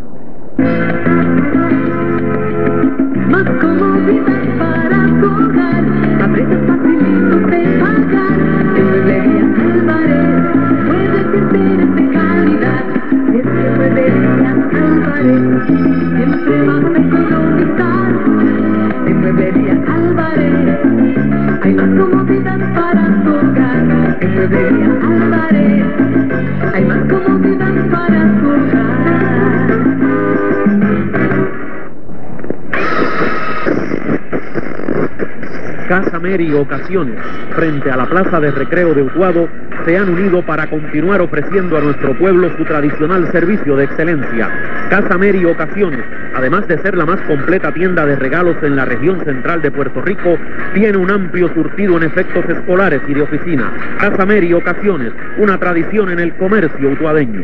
Casa 35.91 36.21
Mary 36.21 36.53
Ocasiones, 36.53 37.19
frente 37.53 37.91
a 37.91 37.97
la 37.97 38.05
Plaza 38.05 38.39
de 38.39 38.49
Recreo 38.49 38.93
de 38.93 39.01
Utuado, 39.01 39.49
se 39.83 39.97
han 39.97 40.07
unido 40.07 40.41
para 40.41 40.69
continuar 40.69 41.19
ofreciendo 41.19 41.77
a 41.77 41.81
nuestro 41.81 42.17
pueblo 42.17 42.49
su 42.55 42.63
tradicional 42.63 43.29
servicio 43.33 43.75
de 43.75 43.83
excelencia. 43.83 44.49
Casa 44.89 45.17
Mary 45.17 45.43
Ocasiones, 45.43 45.99
además 46.33 46.65
de 46.69 46.77
ser 46.77 46.95
la 46.95 47.05
más 47.05 47.19
completa 47.23 47.73
tienda 47.73 48.05
de 48.05 48.15
regalos 48.15 48.55
en 48.63 48.77
la 48.77 48.85
región 48.85 49.21
central 49.25 49.61
de 49.61 49.69
Puerto 49.69 50.01
Rico, 50.01 50.37
tiene 50.73 50.97
un 50.97 51.11
amplio 51.11 51.53
surtido 51.53 51.97
en 51.97 52.03
efectos 52.03 52.45
escolares 52.47 53.01
y 53.09 53.13
de 53.13 53.23
oficina. 53.23 53.69
Casa 53.99 54.25
Mary 54.25 54.53
Ocasiones, 54.53 55.11
una 55.39 55.57
tradición 55.57 56.09
en 56.09 56.19
el 56.21 56.33
comercio 56.37 56.89
utuadeño. 56.89 57.43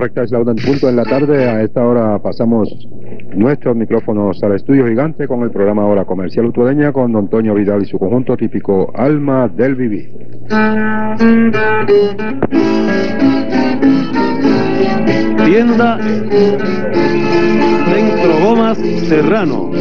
Correcta 0.00 0.22
es 0.22 0.30
la 0.30 0.38
una 0.38 0.52
en 0.52 0.56
punto 0.56 0.88
en 0.88 0.96
la 0.96 1.04
tarde. 1.04 1.46
A 1.46 1.62
esta 1.62 1.84
hora 1.84 2.18
pasamos 2.20 2.70
nuestros 3.34 3.76
micrófonos 3.76 4.42
al 4.42 4.54
estudio 4.54 4.86
gigante 4.86 5.28
con 5.28 5.42
el 5.42 5.50
programa 5.50 5.84
Hora 5.84 6.06
Comercial 6.06 6.46
Utuadeña 6.46 6.90
con 6.90 7.12
Don 7.12 7.28
Vidal 7.28 7.82
y 7.82 7.84
su 7.84 7.98
conjunto 7.98 8.34
típico 8.34 8.90
Alma 8.94 9.48
del 9.48 9.74
Viví. 9.74 10.08
Tienda 15.50 15.98
Centro 17.92 18.38
Gomas 18.40 18.78
Serrano, 19.08 19.72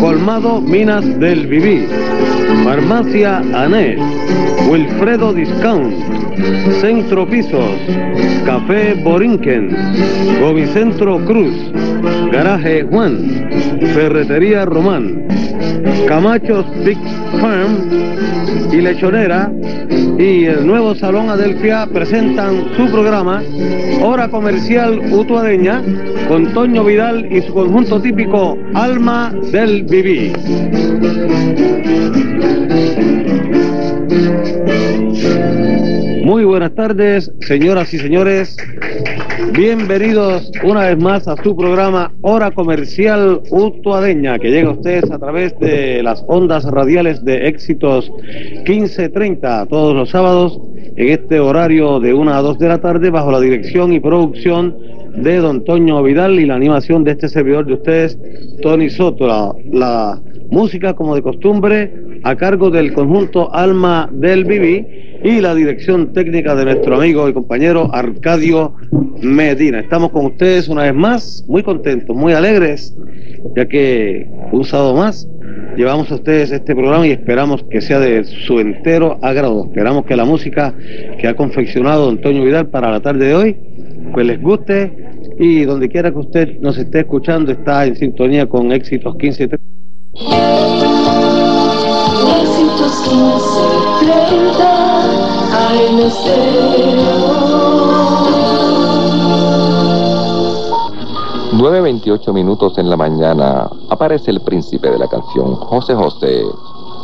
Colmado 0.00 0.60
Minas 0.60 1.04
del 1.18 1.48
Viví, 1.48 1.84
Farmacia 2.62 3.38
Anés, 3.52 3.98
Wilfredo 4.70 5.32
Discount, 5.32 5.96
Centro 6.80 7.26
Pisos, 7.28 7.74
Café 8.44 8.94
Borinquen, 9.02 9.76
Govicentro 10.40 11.18
Cruz, 11.24 11.56
Garaje 12.30 12.84
Juan, 12.84 13.48
Ferretería 13.94 14.64
Román, 14.64 15.26
Camachos 16.06 16.66
Big 16.84 16.98
Farm 17.40 17.90
y 18.72 18.76
Lechonera 18.76 19.50
y 20.18 20.46
el 20.46 20.66
nuevo 20.66 20.94
Salón 20.94 21.28
Adelfia 21.28 21.86
presentan 21.92 22.64
su 22.76 22.86
programa 22.90 23.42
Hora 24.02 24.28
Comercial 24.28 25.00
Utuadeña 25.16 25.82
con 26.28 26.52
Toño 26.52 26.84
Vidal 26.84 27.26
y 27.32 27.40
su 27.40 27.54
conjunto 27.54 28.00
típico 28.02 28.58
Alma 28.74 29.34
del 29.50 29.84
Viví. 29.84 30.32
Muy 36.22 36.44
buenas 36.44 36.74
tardes, 36.74 37.32
señoras 37.40 37.94
y 37.94 37.98
señores. 37.98 38.58
Bienvenidos 39.54 40.50
una 40.62 40.88
vez 40.88 40.98
más 40.98 41.26
a 41.28 41.42
su 41.42 41.56
programa 41.56 42.12
Hora 42.20 42.50
Comercial 42.50 43.40
Utuadeña, 43.50 44.38
que 44.38 44.50
llega 44.50 44.68
a 44.68 44.72
ustedes 44.72 45.10
a 45.10 45.18
través 45.18 45.58
de 45.60 46.02
las 46.02 46.22
ondas 46.28 46.64
radiales 46.64 47.24
de 47.24 47.48
éxitos 47.48 48.12
1530 48.66 49.64
todos 49.66 49.94
los 49.94 50.10
sábados 50.10 50.60
en 50.96 51.08
este 51.08 51.40
horario 51.40 52.00
de 52.00 52.12
1 52.12 52.34
a 52.34 52.42
2 52.42 52.58
de 52.58 52.68
la 52.68 52.78
tarde 52.82 53.08
bajo 53.08 53.30
la 53.30 53.40
dirección 53.40 53.92
y 53.92 54.00
producción 54.00 54.76
de 55.16 55.36
don 55.36 55.64
Toño 55.64 56.02
Vidal 56.02 56.38
y 56.38 56.46
la 56.46 56.54
animación 56.54 57.04
de 57.04 57.12
este 57.12 57.28
servidor 57.28 57.66
de 57.66 57.74
ustedes, 57.74 58.18
Tony 58.62 58.90
Soto. 58.90 59.56
La, 59.72 60.20
música, 60.50 60.94
como 60.94 61.14
de 61.14 61.22
costumbre, 61.22 61.92
a 62.22 62.36
cargo 62.36 62.70
del 62.70 62.92
conjunto 62.92 63.52
Alma 63.54 64.08
del 64.12 64.44
Viví 64.44 64.86
y 65.24 65.40
la 65.40 65.54
dirección 65.54 66.12
técnica 66.12 66.54
de 66.54 66.64
nuestro 66.64 66.96
amigo 66.96 67.28
y 67.28 67.32
compañero 67.32 67.90
Arcadio 67.92 68.74
Medina. 69.20 69.80
Estamos 69.80 70.10
con 70.10 70.26
ustedes 70.26 70.68
una 70.68 70.84
vez 70.84 70.94
más, 70.94 71.44
muy 71.48 71.62
contentos, 71.62 72.14
muy 72.14 72.32
alegres, 72.32 72.96
ya 73.56 73.66
que 73.66 74.28
un 74.52 74.64
sábado 74.64 74.94
más 74.94 75.28
llevamos 75.76 76.10
a 76.10 76.14
ustedes 76.14 76.50
este 76.52 76.74
programa 76.74 77.06
y 77.06 77.10
esperamos 77.10 77.64
que 77.70 77.80
sea 77.80 77.98
de 77.98 78.24
su 78.24 78.60
entero 78.60 79.18
agrado. 79.22 79.66
Esperamos 79.66 80.06
que 80.06 80.16
la 80.16 80.24
música 80.24 80.74
que 81.18 81.28
ha 81.28 81.34
confeccionado 81.34 82.08
Antonio 82.08 82.44
Vidal 82.44 82.68
para 82.68 82.90
la 82.90 83.00
tarde 83.00 83.26
de 83.26 83.34
hoy, 83.34 83.56
pues 84.12 84.26
les 84.26 84.40
guste 84.40 85.05
y 85.38 85.64
donde 85.64 85.88
quiera 85.88 86.10
que 86.10 86.18
usted 86.18 86.60
nos 86.60 86.78
esté 86.78 87.00
escuchando 87.00 87.52
está 87.52 87.84
en 87.84 87.96
sintonía 87.96 88.46
con 88.48 88.72
éxitos 88.72 89.16
15 89.16 89.44
Éxitos 89.44 89.60
1530 93.10 94.76
AM 95.52 96.10
Stereo. 96.10 97.46
9.28 101.52 102.32
minutos 102.34 102.76
en 102.78 102.90
la 102.90 102.96
mañana 102.96 103.68
aparece 103.88 104.30
el 104.30 104.40
príncipe 104.40 104.90
de 104.90 104.98
la 104.98 105.08
canción, 105.08 105.54
José 105.54 105.94
José, 105.94 106.42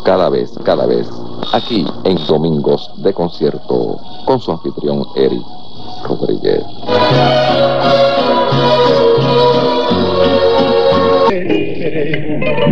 cada 0.04 0.28
vez, 0.28 0.52
cada 0.64 0.84
vez, 0.86 1.08
aquí 1.52 1.86
en 2.04 2.18
Domingos 2.26 2.90
de 2.98 3.14
Concierto, 3.14 3.98
con 4.26 4.40
su 4.40 4.52
anfitrión 4.52 5.04
Eric 5.16 5.42
Rodríguez. 6.04 6.62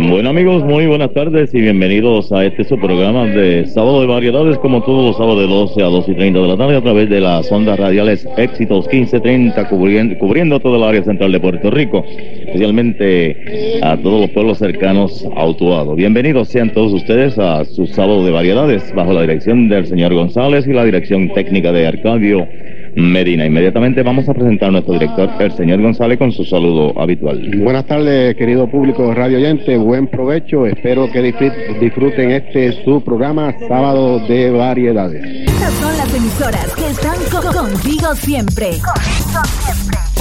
Bueno 0.09 0.29
amigos, 0.29 0.63
muy 0.63 0.87
buenas 0.87 1.13
tardes 1.13 1.53
y 1.53 1.61
bienvenidos 1.61 2.31
a 2.31 2.45
este 2.45 2.63
su 2.63 2.77
programa 2.77 3.25
de 3.25 3.65
Sábado 3.67 4.01
de 4.01 4.07
Variedades, 4.07 4.57
como 4.57 4.83
todos 4.83 5.05
los 5.05 5.17
sábados 5.17 5.39
de 5.39 5.47
12 5.47 5.83
a 5.83 5.85
12 5.85 6.11
y 6.11 6.15
30 6.15 6.39
de 6.39 6.47
la 6.47 6.57
tarde 6.57 6.75
a 6.77 6.81
través 6.81 7.09
de 7.09 7.21
las 7.21 7.51
ondas 7.51 7.79
radiales 7.79 8.27
Éxitos 8.37 8.87
1530, 8.91 9.69
cubriendo, 9.69 10.17
cubriendo 10.17 10.59
todo 10.59 10.75
el 10.75 10.83
área 10.83 11.03
central 11.03 11.31
de 11.31 11.39
Puerto 11.39 11.71
Rico, 11.71 12.03
especialmente 12.05 13.79
a 13.81 13.97
todos 13.97 14.21
los 14.21 14.29
pueblos 14.31 14.57
cercanos 14.57 15.25
a 15.35 15.45
Utuado. 15.45 15.95
Bienvenidos 15.95 16.49
sean 16.49 16.73
todos 16.73 16.93
ustedes 16.93 17.39
a 17.39 17.63
su 17.65 17.87
Sábado 17.87 18.25
de 18.25 18.31
Variedades, 18.31 18.93
bajo 18.93 19.13
la 19.13 19.21
dirección 19.21 19.69
del 19.69 19.87
señor 19.87 20.13
González 20.13 20.67
y 20.67 20.73
la 20.73 20.83
dirección 20.83 21.29
técnica 21.33 21.71
de 21.71 21.87
Arcadio 21.87 22.47
Medina. 22.95 23.45
Inmediatamente 23.45 24.03
vamos 24.03 24.27
a 24.29 24.33
presentar 24.33 24.69
a 24.69 24.71
nuestro 24.73 24.93
director, 24.93 25.29
el 25.39 25.51
señor 25.53 25.81
González, 25.81 26.17
con 26.17 26.31
su 26.31 26.43
saludo 26.45 26.93
habitual. 26.99 27.41
Buenas 27.57 27.85
tardes, 27.85 28.35
querido 28.35 28.67
público 28.69 29.13
radio 29.13 29.37
oyente. 29.37 29.77
Buen 29.77 30.07
provecho. 30.07 30.65
Espero 30.65 31.11
que 31.11 31.21
disfrut- 31.21 31.79
disfruten 31.79 32.31
este 32.31 32.83
su 32.83 33.01
programa 33.03 33.53
Sábado 33.67 34.19
de 34.27 34.51
Variedades. 34.51 35.23
Estas 35.47 35.73
son 35.75 35.97
las 35.97 36.13
emisoras 36.15 36.75
que 36.75 36.87
están 36.89 37.15
co- 37.31 37.57
contigo 37.57 38.13
siempre. 38.15 38.71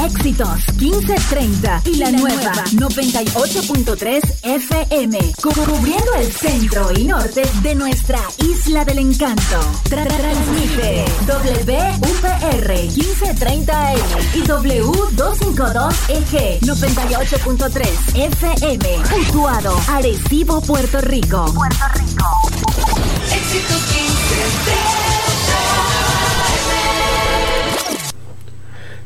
Éxitos 0.04 0.60
1530 0.78 1.82
y 1.84 1.96
la 1.96 2.10
nueva 2.10 2.52
98.3 2.72 4.20
FM, 4.42 5.18
cu- 5.42 5.50
cubriendo 5.52 6.14
el 6.18 6.32
centro 6.32 6.90
y 6.96 7.04
norte 7.04 7.42
de 7.62 7.74
nuestra 7.74 8.18
isla 8.38 8.82
del 8.84 8.98
encanto. 8.98 9.60
Tra- 9.88 10.06
Transmite 10.06 11.04
WUPR 11.26 12.70
1530 12.96 13.92
M 13.92 14.00
y 14.34 14.42
W252EG 14.42 16.60
98.3 16.60 17.88
FM, 18.14 18.98
Utuado, 19.28 19.78
Arecibo, 19.88 20.60
Puerto 20.62 21.00
Rico. 21.02 21.44
Puerto 21.52 21.84
Rico. 21.94 22.26
Éxitos 23.32 23.76
1530. 23.76 25.09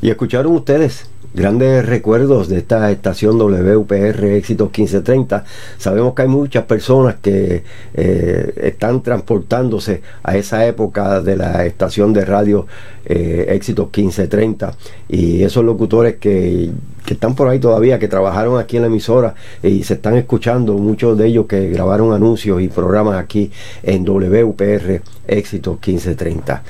Y 0.04 0.10
escucharon 0.10 0.52
ustedes 0.52 1.06
grandes 1.32 1.86
recuerdos 1.86 2.50
de 2.50 2.58
esta 2.58 2.90
estación 2.90 3.38
WPR 3.38 4.36
Éxitos 4.36 4.68
1530. 4.68 5.46
Sabemos 5.78 6.12
que 6.12 6.20
hay 6.20 6.28
muchas 6.28 6.64
personas 6.64 7.14
que 7.22 7.64
eh, 7.94 8.52
están 8.64 9.02
transportándose 9.02 10.02
a 10.22 10.36
esa 10.36 10.66
época 10.66 11.22
de 11.22 11.38
la 11.38 11.64
estación 11.64 12.12
de 12.12 12.26
radio 12.26 12.66
eh, 13.06 13.46
Éxitos 13.48 13.86
1530 13.86 14.74
y 15.08 15.42
esos 15.42 15.64
locutores 15.64 16.16
que, 16.16 16.70
que, 17.06 17.14
están 17.14 17.34
por 17.34 17.48
ahí 17.48 17.58
todavía, 17.58 17.98
que 17.98 18.06
trabajaron 18.06 18.60
aquí 18.60 18.76
en 18.76 18.82
la 18.82 18.88
emisora 18.88 19.34
y 19.62 19.84
se 19.84 19.94
están 19.94 20.18
escuchando, 20.18 20.74
muchos 20.74 21.16
de 21.16 21.28
ellos 21.28 21.46
que 21.46 21.70
grabaron 21.70 22.12
anuncios 22.12 22.60
y 22.60 22.68
programas 22.68 23.16
aquí 23.16 23.50
en 23.82 24.04
WPR 24.04 25.00
Éxitos 25.26 25.76
1530. 25.76 26.62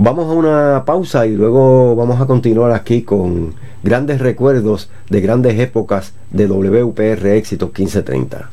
Vamos 0.00 0.26
a 0.26 0.32
una 0.32 0.84
pausa 0.84 1.26
y 1.26 1.32
luego 1.32 1.96
vamos 1.96 2.20
a 2.20 2.26
continuar 2.26 2.70
aquí 2.70 3.02
con 3.02 3.56
grandes 3.82 4.20
recuerdos 4.20 4.90
de 5.10 5.20
grandes 5.20 5.58
épocas 5.58 6.12
de 6.30 6.46
WPR 6.46 7.26
Éxitos 7.34 7.70
1530. 7.76 8.48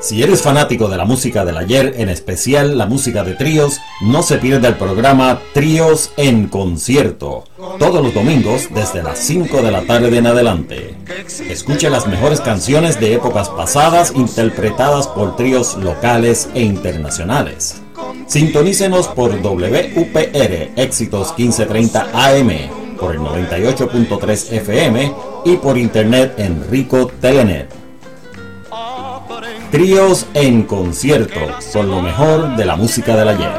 Si 0.00 0.22
eres 0.22 0.40
fanático 0.40 0.88
de 0.88 0.96
la 0.96 1.04
música 1.04 1.44
del 1.44 1.58
ayer, 1.58 1.96
en 1.98 2.08
especial 2.08 2.78
la 2.78 2.86
música 2.86 3.24
de 3.24 3.34
tríos, 3.34 3.78
no 4.00 4.22
se 4.22 4.38
pierda 4.38 4.68
el 4.68 4.76
programa 4.76 5.40
Tríos 5.52 6.12
en 6.16 6.46
Concierto, 6.46 7.44
todos 7.78 8.02
los 8.02 8.14
domingos 8.14 8.70
desde 8.74 9.02
las 9.02 9.18
5 9.18 9.60
de 9.60 9.70
la 9.70 9.82
tarde 9.82 10.16
en 10.16 10.28
adelante. 10.28 10.94
Escuche 11.50 11.90
las 11.90 12.06
mejores 12.06 12.40
canciones 12.40 12.98
de 13.00 13.12
épocas 13.12 13.50
pasadas 13.50 14.14
interpretadas 14.16 15.08
por 15.08 15.36
tríos 15.36 15.76
locales 15.76 16.48
e 16.54 16.62
internacionales. 16.62 17.82
Sintonícenos 18.26 19.08
por 19.08 19.40
WPR 19.40 20.70
Éxitos 20.76 21.34
1530 21.36 22.10
AM, 22.12 22.50
por 22.98 23.14
el 23.14 23.20
98.3 23.20 24.52
FM 24.52 25.12
y 25.44 25.56
por 25.56 25.78
internet 25.78 26.34
en 26.38 26.68
Rico 26.70 27.06
Telenet. 27.20 27.68
Tríos 29.70 30.26
en 30.34 30.62
concierto, 30.62 31.40
con 31.72 31.90
lo 31.90 32.00
mejor 32.00 32.56
de 32.56 32.64
la 32.64 32.76
música 32.76 33.16
del 33.16 33.28
ayer. 33.28 33.50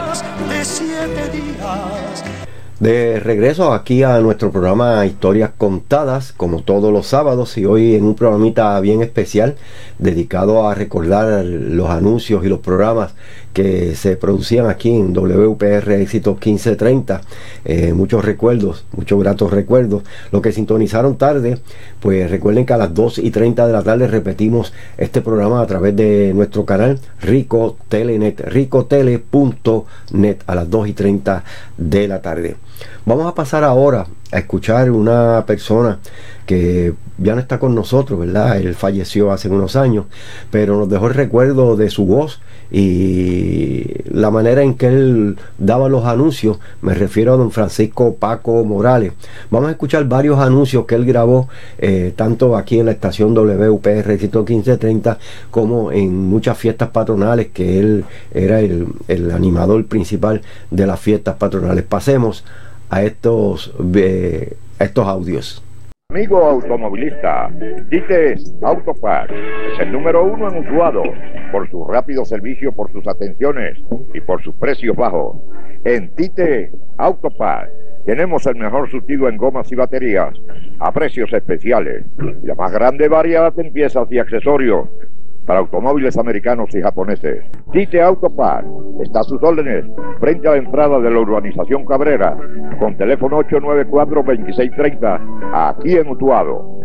De 2.79 3.19
regreso 3.19 3.73
aquí 3.73 4.03
a 4.03 4.19
nuestro 4.19 4.51
programa 4.51 5.03
Historias 5.07 5.49
Contadas, 5.57 6.31
como 6.31 6.61
todos 6.61 6.93
los 6.93 7.07
sábados, 7.07 7.57
y 7.57 7.65
hoy 7.65 7.95
en 7.95 8.03
un 8.03 8.13
programita 8.13 8.79
bien 8.81 9.01
especial 9.01 9.55
dedicado 9.97 10.67
a 10.67 10.75
recordar 10.75 11.43
los 11.43 11.89
anuncios 11.89 12.45
y 12.45 12.49
los 12.49 12.59
programas 12.59 13.15
que 13.57 13.95
se 13.95 14.17
producían 14.17 14.69
aquí 14.69 14.91
en 14.91 15.13
WPR 15.13 15.91
Éxito 15.93 16.33
1530. 16.33 17.21
Eh, 17.65 17.91
muchos 17.91 18.23
recuerdos, 18.23 18.85
muchos 18.95 19.19
gratos 19.19 19.49
recuerdos. 19.49 20.03
Los 20.31 20.43
que 20.43 20.51
sintonizaron 20.51 21.17
tarde, 21.17 21.57
pues 21.99 22.29
recuerden 22.29 22.67
que 22.67 22.73
a 22.73 22.77
las 22.77 22.93
2 22.93 23.17
y 23.17 23.31
30 23.31 23.65
de 23.65 23.73
la 23.73 23.81
tarde 23.81 24.05
repetimos 24.05 24.73
este 24.99 25.21
programa 25.21 25.59
a 25.59 25.65
través 25.65 25.95
de 25.95 26.33
nuestro 26.35 26.65
canal 26.65 26.99
Rico 27.19 27.77
Telenet, 27.89 28.41
ricotele.net 28.41 30.37
a 30.45 30.53
las 30.53 30.69
2 30.69 30.89
y 30.89 30.93
30 30.93 31.43
de 31.77 32.07
la 32.07 32.21
tarde. 32.21 32.57
Vamos 33.05 33.25
a 33.25 33.35
pasar 33.35 33.63
ahora 33.63 34.07
a 34.31 34.37
escuchar 34.37 34.91
una 34.91 35.45
persona 35.45 35.99
que 36.45 36.93
ya 37.17 37.35
no 37.35 37.41
está 37.41 37.59
con 37.59 37.75
nosotros, 37.75 38.19
¿verdad? 38.19 38.57
Él 38.57 38.75
falleció 38.75 39.31
hace 39.31 39.49
unos 39.49 39.75
años, 39.75 40.05
pero 40.51 40.77
nos 40.77 40.89
dejó 40.89 41.07
el 41.07 41.13
recuerdo 41.13 41.75
de 41.75 41.89
su 41.89 42.05
voz 42.05 42.41
y 42.69 43.85
la 44.11 44.29
manera 44.29 44.61
en 44.61 44.75
que 44.75 44.87
él 44.87 45.37
daba 45.57 45.89
los 45.89 46.05
anuncios, 46.05 46.59
me 46.81 46.93
refiero 46.93 47.33
a 47.33 47.37
don 47.37 47.51
Francisco 47.51 48.15
Paco 48.15 48.63
Morales. 48.65 49.13
Vamos 49.49 49.69
a 49.69 49.71
escuchar 49.71 50.05
varios 50.05 50.39
anuncios 50.39 50.85
que 50.85 50.95
él 50.95 51.05
grabó, 51.05 51.47
eh, 51.77 52.13
tanto 52.15 52.57
aquí 52.57 52.79
en 52.79 52.87
la 52.87 52.91
estación 52.91 53.33
WPR 53.33 54.07
1530 54.07 55.17
como 55.49 55.91
en 55.91 56.15
muchas 56.15 56.57
fiestas 56.57 56.89
patronales, 56.89 57.47
que 57.53 57.79
él 57.79 58.05
era 58.31 58.59
el, 58.59 58.87
el 59.07 59.31
animador 59.31 59.85
principal 59.85 60.41
de 60.71 60.87
las 60.87 60.99
fiestas 60.99 61.35
patronales. 61.35 61.83
Pasemos 61.83 62.43
a 62.89 63.03
estos, 63.03 63.73
eh, 63.95 64.55
a 64.79 64.83
estos 64.83 65.07
audios. 65.07 65.63
Amigo 66.09 66.41
automovilista, 66.41 67.49
Dites 67.89 68.55
Autopar 68.61 69.29
es 69.29 69.79
el 69.79 69.91
número 69.91 70.23
uno 70.23 70.49
en 70.49 70.59
Utuado 70.59 71.03
por 71.51 71.69
su 71.69 71.83
rápido 71.85 72.23
servicio, 72.23 72.71
por 72.71 72.89
sus 72.93 73.05
atenciones 73.07 73.77
y 74.13 74.21
por 74.21 74.41
sus 74.41 74.55
precios 74.55 74.95
bajos. 74.95 75.35
En 75.83 76.15
Tite 76.15 76.71
Autopar 76.97 77.69
tenemos 78.05 78.47
el 78.47 78.55
mejor 78.55 78.89
surtido 78.89 79.27
en 79.27 79.35
gomas 79.35 79.69
y 79.71 79.75
baterías 79.75 80.33
a 80.79 80.93
precios 80.93 81.31
especiales 81.33 82.05
la 82.43 82.55
más 82.55 82.71
grande 82.71 83.09
variedad 83.09 83.53
en 83.59 83.73
piezas 83.73 84.07
y 84.09 84.17
accesorios 84.17 84.87
para 85.47 85.61
automóviles 85.61 86.15
americanos 86.17 86.75
y 86.75 86.81
japoneses. 86.81 87.45
Tite 87.71 88.01
Autopar 88.01 88.65
está 89.01 89.21
a 89.21 89.23
sus 89.23 89.41
órdenes 89.41 89.85
frente 90.19 90.47
a 90.47 90.51
la 90.51 90.57
entrada 90.57 90.99
de 90.99 91.09
la 91.09 91.19
urbanización 91.19 91.85
Cabrera 91.85 92.37
con 92.77 92.97
teléfono 92.97 93.39
894-2630 93.39 95.49
aquí 95.53 95.95
en 95.95 96.09
Utuado. 96.09 96.81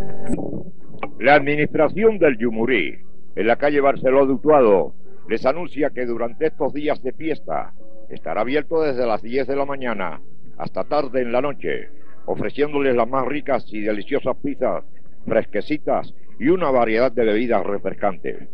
La 1.18 1.34
administración 1.34 2.18
del 2.18 2.38
Yumurí 2.38 2.96
en 3.34 3.46
la 3.46 3.56
calle 3.56 3.80
Barceló 3.80 4.26
de 4.26 4.34
Utuado 4.34 4.94
les 5.28 5.44
anuncia 5.44 5.90
que 5.90 6.06
durante 6.06 6.46
estos 6.46 6.72
días 6.72 7.02
de 7.02 7.12
fiesta 7.12 7.72
estará 8.10 8.42
abierto 8.42 8.80
desde 8.80 9.06
las 9.06 9.22
10 9.22 9.48
de 9.48 9.56
la 9.56 9.64
mañana 9.64 10.20
hasta 10.56 10.84
tarde 10.84 11.22
en 11.22 11.32
la 11.32 11.40
noche, 11.40 11.88
ofreciéndoles 12.26 12.94
las 12.94 13.08
más 13.08 13.26
ricas 13.26 13.64
y 13.72 13.80
deliciosas 13.80 14.36
pizzas 14.36 14.84
fresquecitas 15.26 16.14
y 16.38 16.48
una 16.48 16.70
variedad 16.70 17.12
de 17.12 17.24
bebidas 17.24 17.64
refrescantes. 17.64 18.48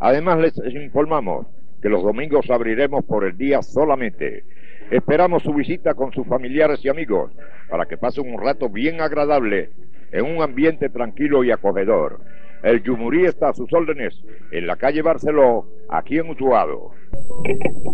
Además 0.00 0.38
les 0.38 0.74
informamos 0.74 1.46
que 1.80 1.88
los 1.88 2.02
domingos 2.02 2.48
abriremos 2.50 3.04
por 3.04 3.24
el 3.24 3.36
día 3.36 3.62
solamente. 3.62 4.44
Esperamos 4.90 5.42
su 5.42 5.52
visita 5.52 5.94
con 5.94 6.12
sus 6.12 6.26
familiares 6.26 6.84
y 6.84 6.88
amigos 6.88 7.32
para 7.68 7.86
que 7.86 7.96
pasen 7.96 8.32
un 8.32 8.40
rato 8.40 8.68
bien 8.68 9.00
agradable 9.00 9.70
en 10.12 10.24
un 10.26 10.42
ambiente 10.42 10.88
tranquilo 10.90 11.42
y 11.42 11.50
acogedor. 11.50 12.20
El 12.62 12.80
Yumurí 12.84 13.24
está 13.24 13.48
a 13.48 13.54
sus 13.54 13.72
órdenes 13.72 14.14
en 14.52 14.68
la 14.68 14.76
calle 14.76 15.02
Barceló, 15.02 15.66
aquí 15.88 16.18
en 16.18 16.30
Utuado. 16.30 16.92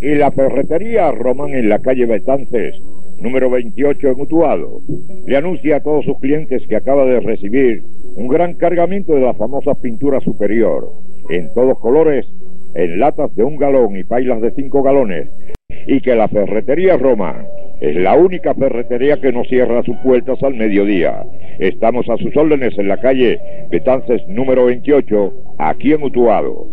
Y 0.03 0.15
la 0.15 0.31
ferretería 0.31 1.11
Román 1.11 1.55
en 1.55 1.71
la 1.71 1.79
calle 1.79 2.05
Betances, 2.05 2.79
número 3.19 3.49
28 3.49 4.09
en 4.09 4.21
Utuado, 4.21 4.81
le 5.27 5.37
anuncia 5.37 5.77
a 5.77 5.83
todos 5.83 6.05
sus 6.05 6.19
clientes 6.21 6.63
que 6.69 6.77
acaba 6.77 7.07
de 7.07 7.21
recibir 7.21 7.83
un 8.17 8.29
gran 8.29 8.55
cargamento 8.55 9.15
de 9.15 9.23
la 9.23 9.35
famosa 9.35 9.75
pintura 9.75 10.21
superior, 10.21 10.87
en 11.31 11.53
todos 11.55 11.79
colores, 11.79 12.27
en 12.75 13.01
latas 13.01 13.35
de 13.37 13.45
un 13.45 13.57
galón 13.57 13.97
y 13.97 14.05
pailas 14.05 14.43
de 14.43 14.51
cinco 14.51 14.83
galones, 14.83 15.31
y 15.87 16.03
que 16.03 16.15
la 16.15 16.29
ferretería 16.29 16.99
Roma 16.99 17.43
es 17.81 17.97
la 17.97 18.15
única 18.17 18.55
ferretería 18.55 19.21
que 19.21 19.33
no 19.33 19.45
cierra 19.45 19.83
sus 19.83 19.97
puertas 19.99 20.43
al 20.43 20.55
mediodía. 20.55 21.25
Estamos 21.59 22.09
a 22.09 22.17
sus 22.17 22.37
órdenes 22.37 22.79
en 22.79 22.89
la 22.89 22.99
calle 22.99 23.41
Betances 23.71 24.27
número 24.29 24.67
28, 24.67 25.33
aquí 25.59 25.93
en 25.93 26.03
Utuado. 26.03 26.67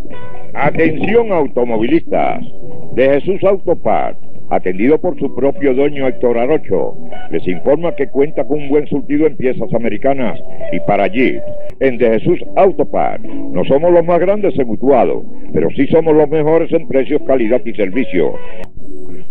Atención 0.53 1.31
automovilistas, 1.31 2.43
de 2.95 3.09
Jesús 3.09 3.43
Autopart 3.43 4.17
atendido 4.49 4.99
por 4.99 5.17
su 5.19 5.33
propio 5.33 5.73
dueño 5.73 6.07
Héctor 6.07 6.37
Arocho. 6.37 6.97
Les 7.31 7.47
informa 7.47 7.95
que 7.95 8.07
cuenta 8.07 8.43
con 8.45 8.59
un 8.59 8.69
buen 8.69 8.87
surtido 8.87 9.27
en 9.27 9.37
piezas 9.37 9.73
americanas 9.73 10.39
y 10.71 10.79
para 10.81 11.07
Jeep. 11.07 11.41
En 11.79 11.97
De 11.97 12.19
Jesús 12.19 12.39
Autopar, 12.55 13.19
no 13.21 13.63
somos 13.65 13.91
los 13.91 14.05
más 14.05 14.19
grandes 14.19 14.57
en 14.57 14.67
Mutuado, 14.67 15.23
pero 15.53 15.69
sí 15.71 15.87
somos 15.87 16.15
los 16.15 16.29
mejores 16.29 16.71
en 16.71 16.87
precios, 16.87 17.21
calidad 17.27 17.61
y 17.65 17.73
servicio. 17.73 18.35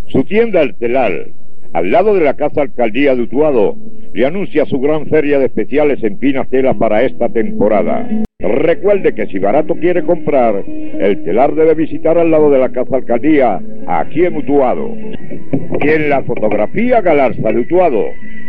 Su 0.09 0.25
tienda 0.25 0.63
El 0.63 0.75
Telal, 0.77 1.33
al 1.75 1.91
lado 1.91 2.15
de 2.15 2.21
la 2.21 2.35
Casa 2.35 2.63
Alcaldía 2.63 3.17
de 3.17 3.23
Utuado, 3.23 3.77
le 4.13 4.25
anuncia 4.25 4.65
su 4.65 4.79
gran 4.79 5.07
feria 5.09 5.41
de 5.41 5.47
especiales 5.47 6.03
en 6.05 6.21
finas 6.21 6.49
telas 6.49 6.77
para 6.77 7.03
esta 7.03 7.29
temporada. 7.29 8.09
Recuerde 8.39 9.13
que 9.13 9.27
si 9.27 9.41
barato 9.41 9.75
quiere 9.75 10.05
comprar, 10.05 10.63
el 10.67 11.25
telar 11.25 11.57
debe 11.57 11.75
visitar 11.75 12.17
al 12.17 12.31
lado 12.31 12.49
de 12.51 12.61
la 12.61 12.69
Casa 12.69 12.95
Alcaldía, 12.95 13.61
aquí 13.89 14.25
en 14.25 14.37
Utuado. 14.37 14.95
Y 15.81 15.89
en 15.89 16.11
la 16.11 16.23
fotografía 16.23 17.01
Galarza 17.01 17.51
de 17.51 17.59
Utuado, 17.59 18.05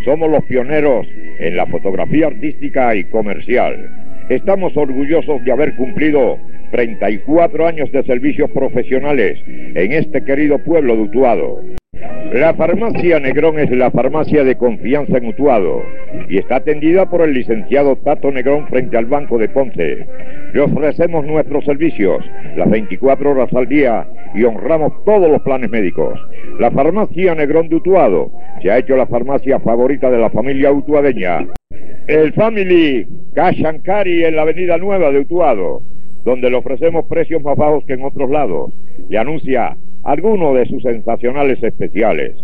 somos 0.05 0.29
los 0.29 0.43
pioneros 0.43 1.07
en 1.39 1.57
la 1.57 1.65
fotografía 1.65 2.27
artística 2.27 2.95
y 2.95 3.05
comercial. 3.05 3.89
Estamos 4.29 4.77
orgullosos 4.77 5.43
de 5.43 5.51
haber 5.51 5.75
cumplido 5.77 6.37
34 6.69 7.65
años 7.65 7.91
de 7.91 8.03
servicios 8.03 8.51
profesionales 8.51 9.39
en 9.47 9.93
este 9.93 10.23
querido 10.23 10.59
pueblo 10.59 10.95
de 10.95 11.01
Utuado. 11.01 11.59
La 12.33 12.53
farmacia 12.53 13.19
Negrón 13.19 13.59
es 13.59 13.71
la 13.71 13.91
farmacia 13.91 14.43
de 14.43 14.55
confianza 14.55 15.17
en 15.17 15.27
Utuado 15.27 15.83
y 16.27 16.37
está 16.37 16.57
atendida 16.57 17.09
por 17.09 17.21
el 17.21 17.33
licenciado 17.33 17.95
Tato 17.97 18.31
Negrón 18.31 18.67
frente 18.67 18.97
al 18.97 19.05
Banco 19.05 19.37
de 19.37 19.47
Ponce. 19.47 20.05
Le 20.53 20.59
ofrecemos 20.59 21.25
nuestros 21.25 21.63
servicios 21.63 22.25
las 22.57 22.69
24 22.69 23.31
horas 23.31 23.53
al 23.53 23.67
día 23.67 24.07
y 24.33 24.43
honramos 24.43 25.03
todos 25.05 25.29
los 25.29 25.41
planes 25.43 25.69
médicos. 25.69 26.19
La 26.59 26.71
farmacia 26.71 27.35
Negrón 27.35 27.69
de 27.69 27.75
Utuado 27.77 28.31
se 28.61 28.69
ha 28.69 28.79
hecho 28.79 28.97
la 28.97 29.07
farmacia 29.07 29.59
favorita 29.59 30.09
de 30.09 30.17
la 30.17 30.29
familia 30.29 30.71
utuadeña. 30.71 31.47
El 32.07 32.33
Family 32.33 33.07
Kashankari 33.33 34.25
en 34.25 34.35
la 34.35 34.41
Avenida 34.41 34.77
Nueva 34.77 35.11
de 35.11 35.19
Utuado, 35.19 35.81
donde 36.25 36.49
le 36.49 36.57
ofrecemos 36.57 37.05
precios 37.05 37.41
más 37.41 37.55
bajos 37.55 37.85
que 37.85 37.93
en 37.93 38.03
otros 38.03 38.29
lados. 38.29 38.73
Le 39.09 39.17
anuncia 39.17 39.77
algunos 40.05 40.55
de 40.55 40.65
sus 40.67 40.83
sensacionales 40.83 41.61
especiales. 41.61 42.37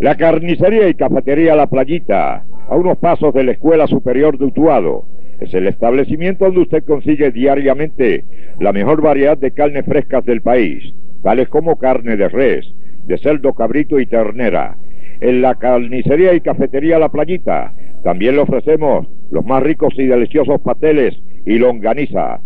La 0.00 0.16
carnicería 0.16 0.88
y 0.88 0.94
cafetería 0.94 1.56
La 1.56 1.66
Playita, 1.66 2.44
a 2.68 2.76
unos 2.76 2.98
pasos 2.98 3.34
de 3.34 3.42
la 3.42 3.52
Escuela 3.52 3.88
Superior 3.88 4.38
de 4.38 4.44
Utuado. 4.44 5.06
Es 5.40 5.52
el 5.54 5.66
establecimiento 5.66 6.44
donde 6.44 6.60
usted 6.60 6.84
consigue 6.84 7.32
diariamente 7.32 8.24
la 8.60 8.72
mejor 8.72 9.02
variedad 9.02 9.36
de 9.36 9.50
carnes 9.50 9.84
frescas 9.86 10.24
del 10.24 10.40
país, 10.40 10.94
tales 11.22 11.48
como 11.48 11.78
carne 11.78 12.16
de 12.16 12.28
res, 12.28 12.72
de 13.06 13.18
cerdo, 13.18 13.54
cabrito 13.54 13.98
y 13.98 14.06
ternera. 14.06 14.76
En 15.20 15.42
la 15.42 15.56
carnicería 15.56 16.32
y 16.34 16.40
cafetería 16.40 17.00
La 17.00 17.08
Playita 17.08 17.72
también 18.04 18.36
le 18.36 18.42
ofrecemos 18.42 19.08
los 19.32 19.44
más 19.44 19.64
ricos 19.64 19.94
y 19.98 20.06
deliciosos 20.06 20.60
pateles 20.60 21.20
y 21.44 21.58
longaniza. 21.58 22.40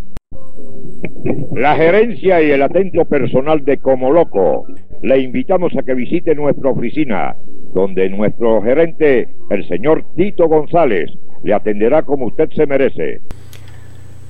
La 1.54 1.76
gerencia 1.76 2.42
y 2.42 2.50
el 2.50 2.62
atento 2.62 3.04
personal 3.04 3.64
de 3.64 3.78
Como 3.78 4.10
Loco 4.10 4.66
le 5.02 5.18
invitamos 5.18 5.76
a 5.76 5.82
que 5.82 5.94
visite 5.94 6.34
nuestra 6.34 6.70
oficina, 6.70 7.36
donde 7.74 8.08
nuestro 8.08 8.62
gerente, 8.62 9.28
el 9.50 9.66
señor 9.68 10.04
Tito 10.16 10.48
González, 10.48 11.10
le 11.42 11.54
atenderá 11.54 12.02
como 12.02 12.26
usted 12.26 12.48
se 12.50 12.66
merece. 12.66 13.20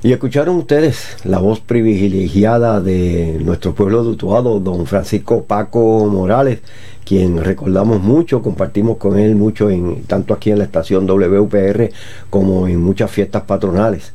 Y 0.04 0.12
escucharon 0.12 0.56
ustedes 0.56 1.16
la 1.22 1.38
voz 1.38 1.60
privilegiada 1.60 2.80
de 2.80 3.38
nuestro 3.44 3.72
pueblo 3.72 4.02
de 4.02 4.10
Utuado, 4.10 4.58
don 4.58 4.84
Francisco 4.86 5.44
Paco 5.44 6.06
Morales, 6.06 6.58
quien 7.04 7.38
recordamos 7.38 8.02
mucho, 8.02 8.42
compartimos 8.42 8.96
con 8.96 9.16
él 9.16 9.36
mucho 9.36 9.70
en 9.70 10.02
tanto 10.02 10.34
aquí 10.34 10.50
en 10.50 10.58
la 10.58 10.64
estación 10.64 11.06
WPR 11.06 11.90
como 12.30 12.66
en 12.66 12.80
muchas 12.80 13.12
fiestas 13.12 13.42
patronales. 13.42 14.12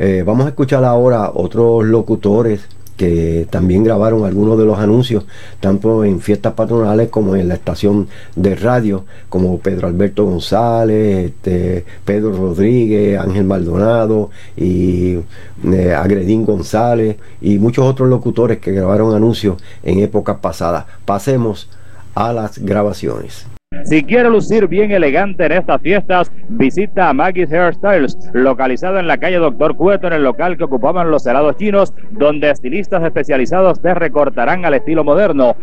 Eh, 0.00 0.24
vamos 0.26 0.46
a 0.46 0.48
escuchar 0.48 0.82
ahora 0.82 1.30
otros 1.32 1.84
locutores 1.84 2.62
que 3.00 3.46
también 3.48 3.82
grabaron 3.82 4.26
algunos 4.26 4.58
de 4.58 4.66
los 4.66 4.78
anuncios, 4.78 5.24
tanto 5.58 6.04
en 6.04 6.20
fiestas 6.20 6.52
patronales 6.52 7.08
como 7.08 7.34
en 7.34 7.48
la 7.48 7.54
estación 7.54 8.08
de 8.36 8.54
radio, 8.54 9.06
como 9.30 9.58
Pedro 9.58 9.88
Alberto 9.88 10.26
González, 10.26 11.30
este, 11.30 11.86
Pedro 12.04 12.30
Rodríguez, 12.32 13.18
Ángel 13.18 13.44
Maldonado 13.44 14.28
y 14.54 15.18
eh, 15.64 15.94
Agredín 15.96 16.44
González 16.44 17.16
y 17.40 17.58
muchos 17.58 17.86
otros 17.86 18.10
locutores 18.10 18.58
que 18.58 18.72
grabaron 18.72 19.14
anuncios 19.14 19.56
en 19.82 20.00
épocas 20.00 20.36
pasadas. 20.42 20.84
Pasemos 21.06 21.70
a 22.14 22.34
las 22.34 22.58
grabaciones. 22.58 23.46
Si 23.84 24.02
quiere 24.02 24.28
lucir 24.28 24.66
bien 24.66 24.90
elegante 24.90 25.46
en 25.46 25.52
estas 25.52 25.80
fiestas, 25.80 26.32
visita 26.48 27.08
a 27.08 27.12
Maggie's 27.12 27.52
Hairstyles, 27.52 28.18
localizado 28.32 28.98
en 28.98 29.06
la 29.06 29.18
calle 29.18 29.36
Doctor 29.36 29.76
Cueto, 29.76 30.08
en 30.08 30.12
el 30.12 30.24
local 30.24 30.56
que 30.56 30.64
ocupaban 30.64 31.10
los 31.12 31.24
helados 31.24 31.56
chinos, 31.56 31.94
donde 32.10 32.50
estilistas 32.50 33.04
especializados 33.04 33.80
te 33.80 33.94
recortarán 33.94 34.64
al 34.64 34.74
estilo 34.74 35.04
moderno. 35.04 35.54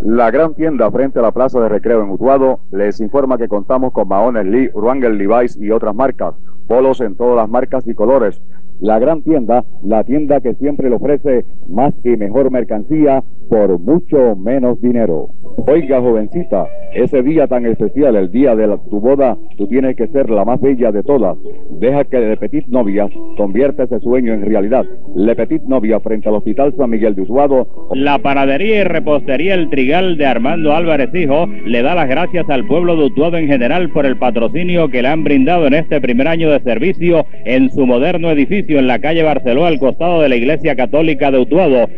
La 0.00 0.30
gran 0.30 0.54
tienda 0.54 0.90
frente 0.92 1.18
a 1.18 1.22
la 1.22 1.32
plaza 1.32 1.58
de 1.60 1.68
recreo 1.68 2.04
en 2.04 2.10
Utuado 2.10 2.60
les 2.70 3.00
informa 3.00 3.36
que 3.36 3.48
contamos 3.48 3.92
con 3.92 4.06
Mahones 4.06 4.46
Lee, 4.46 4.70
Wrangler 4.72 5.14
Levi's 5.14 5.56
y 5.56 5.72
otras 5.72 5.94
marcas, 5.94 6.34
polos 6.68 7.00
en 7.00 7.16
todas 7.16 7.36
las 7.36 7.48
marcas 7.48 7.84
y 7.88 7.94
colores. 7.94 8.40
La 8.80 8.98
gran 8.98 9.22
tienda, 9.22 9.64
la 9.82 10.04
tienda 10.04 10.40
que 10.40 10.54
siempre 10.54 10.90
le 10.90 10.96
ofrece 10.96 11.44
más 11.68 11.94
y 12.04 12.10
mejor 12.10 12.50
mercancía 12.50 13.22
por 13.48 13.78
mucho 13.78 14.36
menos 14.36 14.80
dinero. 14.80 15.30
Oiga, 15.68 16.00
jovencita, 16.00 16.66
ese 16.94 17.22
día 17.22 17.46
tan 17.46 17.64
especial, 17.64 18.16
el 18.16 18.30
día 18.30 18.54
de 18.54 18.76
tu 18.90 19.00
boda, 19.00 19.36
tú 19.56 19.66
tienes 19.66 19.96
que 19.96 20.08
ser 20.08 20.28
la 20.28 20.44
más 20.44 20.60
bella 20.60 20.92
de 20.92 21.02
todas. 21.02 21.38
Deja 21.78 22.04
que 22.04 22.18
Le 22.18 22.36
Petit 22.36 22.66
Novia 22.66 23.08
convierta 23.36 23.84
ese 23.84 24.00
sueño 24.00 24.34
en 24.34 24.42
realidad. 24.42 24.84
Le 25.14 25.34
Petit 25.34 25.62
Novia 25.62 26.00
frente 26.00 26.28
al 26.28 26.34
Hospital 26.36 26.74
San 26.76 26.90
Miguel 26.90 27.14
de 27.14 27.22
Utuado. 27.22 27.88
La 27.94 28.18
panadería 28.18 28.80
y 28.80 28.84
repostería 28.84 29.54
El 29.54 29.70
Trigal 29.70 30.16
de 30.16 30.26
Armando 30.26 30.74
Álvarez 30.74 31.14
Hijo 31.14 31.46
le 31.64 31.82
da 31.82 31.94
las 31.94 32.08
gracias 32.08 32.48
al 32.50 32.66
pueblo 32.66 32.96
de 32.96 33.04
Utuado 33.06 33.38
en 33.38 33.46
general 33.46 33.90
por 33.90 34.06
el 34.06 34.18
patrocinio 34.18 34.88
que 34.88 35.02
le 35.02 35.08
han 35.08 35.24
brindado 35.24 35.66
en 35.66 35.74
este 35.74 36.00
primer 36.00 36.28
año 36.28 36.50
de 36.50 36.60
servicio 36.60 37.24
en 37.44 37.70
su 37.70 37.86
moderno 37.86 38.30
edificio 38.30 38.65
en 38.68 38.86
la 38.86 38.98
calle 38.98 39.22
Barceló 39.22 39.66
al 39.66 39.78
costado 39.78 40.22
de 40.22 40.28
la 40.28 40.36
Iglesia 40.36 40.74
Católica 40.74 41.30
de 41.30 41.38
Utuado. 41.38 41.88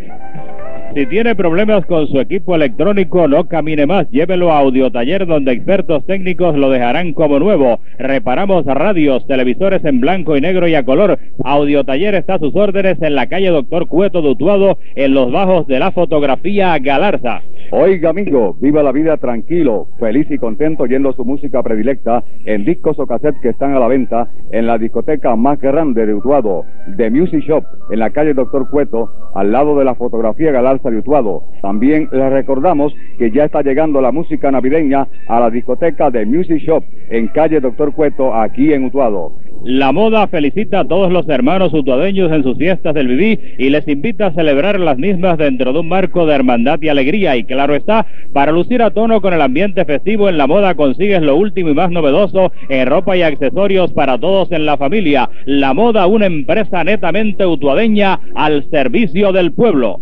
Si 0.94 1.04
tiene 1.06 1.36
problemas 1.36 1.84
con 1.84 2.06
su 2.08 2.18
equipo 2.18 2.54
electrónico, 2.54 3.28
no 3.28 3.46
camine 3.46 3.86
más. 3.86 4.10
Llévelo 4.10 4.50
a 4.50 4.58
Audiotaller, 4.58 5.26
donde 5.26 5.52
expertos 5.52 6.04
técnicos 6.06 6.56
lo 6.56 6.70
dejarán 6.70 7.12
como 7.12 7.38
nuevo. 7.38 7.80
Reparamos 7.98 8.64
radios, 8.64 9.26
televisores 9.26 9.84
en 9.84 10.00
blanco 10.00 10.36
y 10.36 10.40
negro 10.40 10.66
y 10.66 10.74
a 10.74 10.84
color. 10.84 11.18
Audiotaller 11.44 12.14
está 12.14 12.34
a 12.34 12.38
sus 12.38 12.56
órdenes 12.56 13.00
en 13.02 13.14
la 13.14 13.26
calle 13.26 13.50
Doctor 13.50 13.86
Cueto 13.86 14.22
de 14.22 14.30
Utuado, 14.30 14.78
en 14.96 15.12
los 15.12 15.30
bajos 15.30 15.66
de 15.66 15.78
la 15.78 15.92
fotografía 15.92 16.78
Galarza. 16.78 17.42
Oiga, 17.70 18.10
amigo, 18.10 18.56
viva 18.60 18.82
la 18.82 18.92
vida 18.92 19.18
tranquilo, 19.18 19.88
feliz 20.00 20.26
y 20.30 20.38
contento 20.38 20.84
oyendo 20.84 21.12
su 21.12 21.24
música 21.24 21.62
predilecta 21.62 22.24
en 22.46 22.64
discos 22.64 22.98
o 22.98 23.06
cassettes 23.06 23.42
que 23.42 23.50
están 23.50 23.74
a 23.74 23.78
la 23.78 23.88
venta 23.88 24.30
en 24.52 24.66
la 24.66 24.78
discoteca 24.78 25.36
más 25.36 25.60
grande 25.60 26.06
de 26.06 26.14
Utuado, 26.14 26.64
The 26.96 27.10
Music 27.10 27.44
Shop, 27.46 27.64
en 27.90 27.98
la 27.98 28.08
calle 28.10 28.32
Doctor 28.32 28.70
Cueto, 28.70 29.10
al 29.34 29.52
lado 29.52 29.78
de 29.78 29.84
la 29.84 29.94
fotografía 29.94 30.50
Galarza 30.50 30.77
de. 30.78 31.44
También 31.62 32.08
les 32.12 32.32
recordamos 32.32 32.94
que 33.18 33.30
ya 33.30 33.44
está 33.44 33.62
llegando 33.62 34.00
la 34.00 34.12
música 34.12 34.50
navideña 34.50 35.06
a 35.28 35.40
la 35.40 35.50
discoteca 35.50 36.10
The 36.10 36.26
Music 36.26 36.58
Shop, 36.58 36.84
en 37.10 37.28
calle 37.28 37.60
Doctor 37.60 37.92
Cueto, 37.92 38.34
aquí 38.34 38.72
en 38.72 38.84
Utuado. 38.84 39.32
La 39.64 39.90
moda 39.90 40.28
felicita 40.28 40.80
a 40.80 40.84
todos 40.84 41.10
los 41.10 41.28
hermanos 41.28 41.74
utuadeños 41.74 42.30
en 42.30 42.44
sus 42.44 42.56
fiestas 42.56 42.94
del 42.94 43.08
Viví 43.08 43.38
y 43.58 43.70
les 43.70 43.86
invita 43.88 44.26
a 44.26 44.32
celebrar 44.32 44.78
las 44.78 44.98
mismas 44.98 45.36
dentro 45.36 45.72
de 45.72 45.80
un 45.80 45.88
marco 45.88 46.26
de 46.26 46.34
hermandad 46.34 46.78
y 46.80 46.88
alegría. 46.88 47.36
Y 47.36 47.44
claro 47.44 47.74
está, 47.74 48.06
para 48.32 48.52
lucir 48.52 48.82
a 48.82 48.92
tono 48.92 49.20
con 49.20 49.34
el 49.34 49.40
ambiente 49.40 49.84
festivo 49.84 50.28
en 50.28 50.38
la 50.38 50.46
moda 50.46 50.74
consigues 50.74 51.22
lo 51.22 51.36
último 51.36 51.70
y 51.70 51.74
más 51.74 51.90
novedoso 51.90 52.52
en 52.68 52.86
ropa 52.86 53.16
y 53.16 53.22
accesorios 53.22 53.92
para 53.92 54.18
todos 54.18 54.52
en 54.52 54.64
la 54.64 54.76
familia. 54.76 55.28
La 55.44 55.74
moda, 55.74 56.06
una 56.06 56.26
empresa 56.26 56.84
netamente 56.84 57.44
utuadeña 57.44 58.20
al 58.36 58.70
servicio 58.70 59.32
del 59.32 59.52
pueblo. 59.52 60.00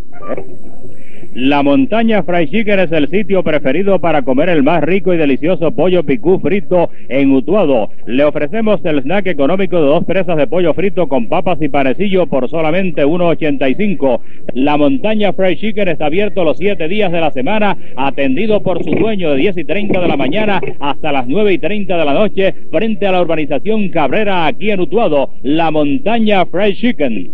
La 1.39 1.63
montaña 1.63 2.23
Fried 2.23 2.49
Chicken 2.49 2.81
es 2.81 2.93
el 2.93 3.09
sitio 3.09 3.43
preferido 3.43 4.01
para 4.01 4.23
comer 4.23 4.49
el 4.49 4.63
más 4.63 4.83
rico 4.83 5.13
y 5.13 5.19
delicioso 5.19 5.71
pollo 5.71 6.03
picú 6.03 6.41
frito 6.41 6.89
en 7.11 7.31
Utuado. 7.31 7.91
Le 8.07 8.25
ofrecemos 8.25 8.83
el 8.87 9.03
snack 9.03 9.27
económico 9.27 9.77
de 9.77 9.87
dos 9.87 10.05
presas 10.07 10.39
de 10.39 10.47
pollo 10.47 10.73
frito 10.73 11.09
con 11.09 11.29
papas 11.29 11.61
y 11.61 11.69
panecillo 11.69 12.27
por 12.27 12.49
solamente 12.49 13.05
1.85. 13.05 14.21
La 14.55 14.79
montaña 14.79 15.35
Fried 15.35 15.59
Chicken 15.59 15.89
está 15.89 16.07
abierto 16.07 16.43
los 16.43 16.57
siete 16.57 16.89
días 16.89 17.13
de 17.13 17.21
la 17.21 17.31
semana, 17.33 17.77
atendido 17.99 18.63
por 18.63 18.83
su 18.83 18.93
dueño 18.93 19.33
de 19.33 19.37
10 19.37 19.59
y 19.59 19.65
30 19.65 20.01
de 20.01 20.09
la 20.09 20.17
mañana 20.17 20.59
hasta 20.81 21.13
las 21.13 21.29
9 21.29 21.53
y 21.53 21.59
30 21.59 21.99
de 21.99 22.05
la 22.07 22.15
noche 22.15 22.55
frente 22.71 23.07
a 23.07 23.13
la 23.13 23.21
urbanización 23.21 23.91
Cabrera 23.91 24.47
aquí 24.47 24.71
en 24.71 24.81
Utuado. 24.81 25.33
La 25.43 25.71
montaña 25.71 26.47
Fried 26.47 26.77
Chicken. 26.77 27.31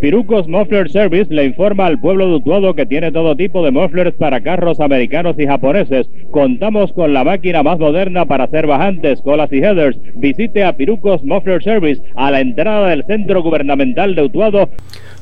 Pirucos 0.00 0.48
Muffler 0.48 0.90
Service 0.90 1.32
le 1.32 1.44
informa 1.44 1.84
al 1.84 2.00
pueblo 2.00 2.26
de 2.26 2.36
Utuado 2.36 2.74
que 2.74 2.86
tiene 2.86 3.12
todo 3.12 3.36
tipo 3.36 3.62
de 3.62 3.70
mufflers 3.70 4.16
para 4.16 4.42
carros 4.42 4.80
americanos 4.80 5.36
y 5.38 5.46
japoneses. 5.46 6.08
Contamos 6.30 6.90
con 6.94 7.12
la 7.12 7.22
máquina 7.22 7.62
más 7.62 7.78
moderna 7.78 8.24
para 8.24 8.44
hacer 8.44 8.66
bajantes, 8.66 9.20
colas 9.20 9.52
y 9.52 9.58
headers. 9.58 9.98
Visite 10.14 10.64
a 10.64 10.74
Pirucos 10.74 11.22
Muffler 11.22 11.62
Service 11.62 12.02
a 12.16 12.30
la 12.30 12.40
entrada 12.40 12.88
del 12.88 13.04
centro 13.04 13.42
gubernamental 13.42 14.14
de 14.14 14.22
Utuado. 14.22 14.70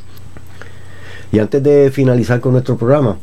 Y 1.33 1.39
antes 1.39 1.61
de 1.61 1.91
finalizar 1.91 2.39
con 2.39 2.53
nuestro 2.53 2.77
programa, 2.77 3.17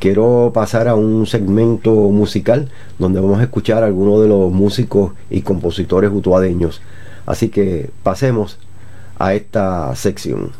quiero 0.00 0.50
pasar 0.52 0.88
a 0.88 0.96
un 0.96 1.26
segmento 1.26 1.92
musical 1.92 2.70
donde 2.98 3.20
vamos 3.20 3.38
a 3.38 3.44
escuchar 3.44 3.84
a 3.84 3.86
algunos 3.86 4.20
de 4.20 4.28
los 4.28 4.50
músicos 4.50 5.12
y 5.30 5.42
compositores 5.42 6.10
utuadeños. 6.12 6.82
Así 7.24 7.48
que 7.50 7.90
pasemos 8.02 8.58
a 9.18 9.34
esta 9.34 9.94
sección. 9.94 10.52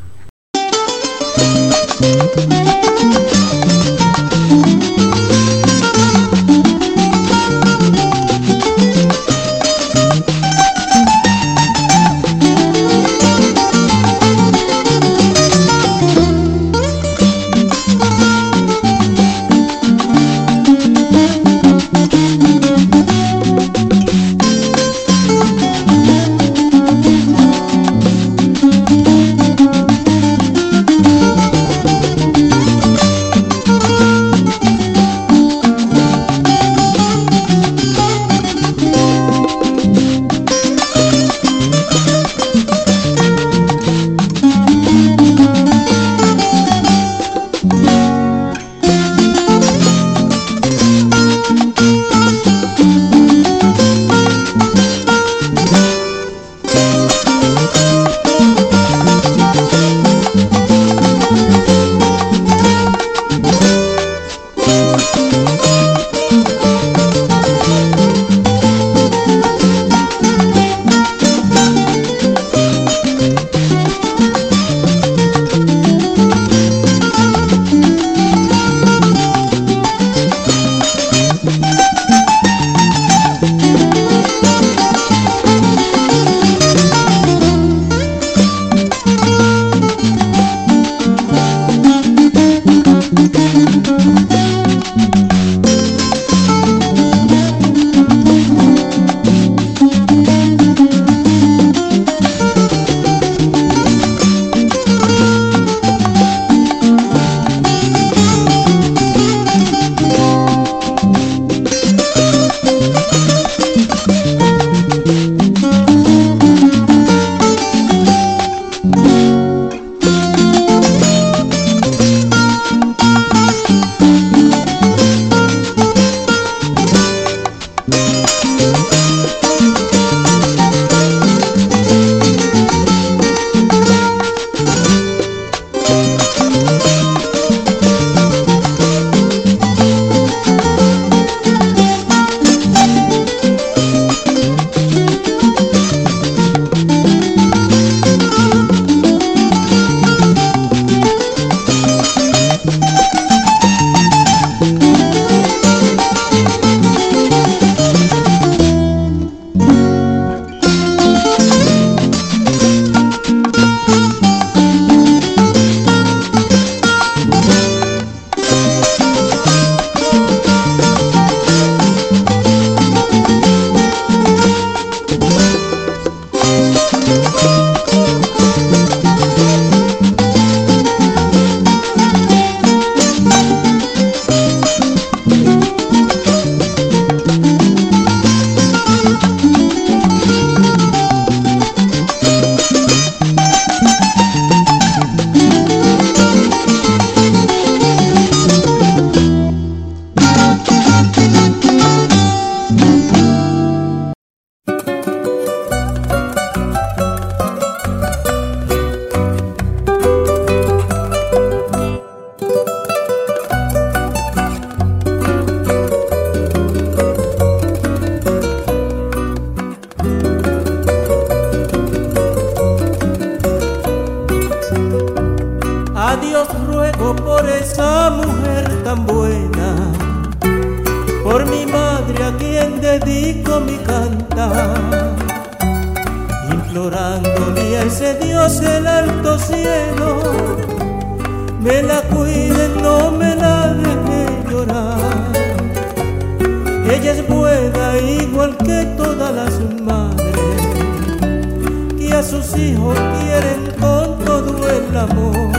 Sus 252.35 252.59
hijos 252.59 252.99
quieren 253.21 253.71
con 253.81 254.19
todo 254.25 254.69
el 254.69 254.97
amor. 254.97 255.53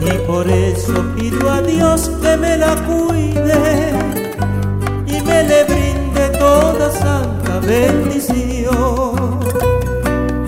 Y 0.00 0.26
por 0.26 0.48
eso 0.48 0.94
pido 1.16 1.50
a 1.50 1.60
Dios 1.62 2.10
que 2.22 2.36
me 2.36 2.56
la 2.56 2.74
cuide 2.86 3.92
y 5.06 5.20
me 5.20 5.44
le 5.44 5.64
brinde 5.64 6.28
toda 6.38 6.90
santa 6.90 7.58
bendición. 7.60 9.40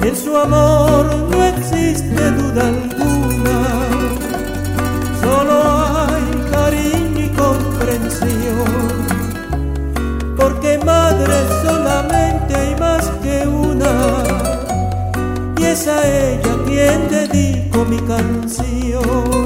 En 0.02 0.16
su 0.16 0.36
amor 0.36 1.04
no 1.30 1.44
existe 1.44 2.30
duda 2.30 2.68
alguna, 2.68 2.93
es 15.74 15.88
a 15.88 16.06
ella 16.06 16.56
quien 16.66 17.08
dedico 17.08 17.84
mi 17.84 17.98
canción. 18.02 19.44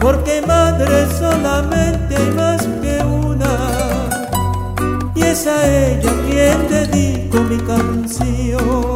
Porque 0.00 0.40
madre 0.46 1.06
solamente 1.18 2.16
hay 2.16 2.30
más 2.30 2.62
que 2.82 3.04
una, 3.04 3.52
y 5.14 5.22
es 5.22 5.46
a 5.46 5.58
ella 5.66 6.12
quien 6.26 6.68
dedico 6.68 7.40
mi 7.42 7.58
canción. 7.58 8.95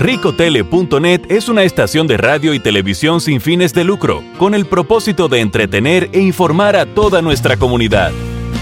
Ricotele.net 0.00 1.22
es 1.28 1.48
una 1.48 1.62
estación 1.62 2.06
de 2.08 2.16
radio 2.16 2.52
y 2.52 2.58
televisión 2.58 3.20
sin 3.20 3.40
fines 3.40 3.72
de 3.74 3.84
lucro, 3.84 4.24
con 4.36 4.54
el 4.54 4.66
propósito 4.66 5.28
de 5.28 5.40
entretener 5.40 6.10
e 6.12 6.20
informar 6.20 6.74
a 6.74 6.86
toda 6.86 7.22
nuestra 7.22 7.56
comunidad. 7.56 8.10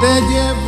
te 0.02 0.22
llevo 0.30 0.59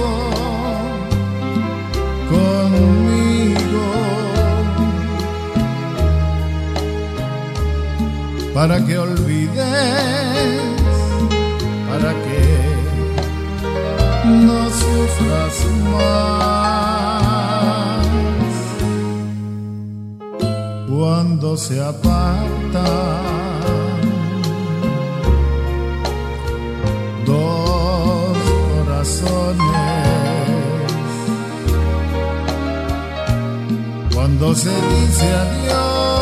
para 8.61 8.77
que 8.85 8.95
olvides, 8.95 9.57
para 11.89 12.11
que 12.23 12.41
no 14.45 14.59
sufras 14.81 15.55
más 15.93 16.05
cuando 20.87 21.57
se 21.57 21.81
apartan 21.81 23.23
dos 27.25 28.37
corazones. 28.75 29.57
Cuando 34.13 34.53
se 34.53 34.69
dice 34.69 35.27
adiós 35.33 36.20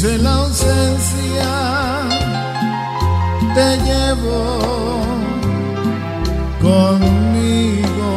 Triste 0.00 0.18
la 0.18 0.34
ausencia, 0.34 1.54
te 3.52 3.76
llevo 3.78 5.00
conmigo 6.62 8.10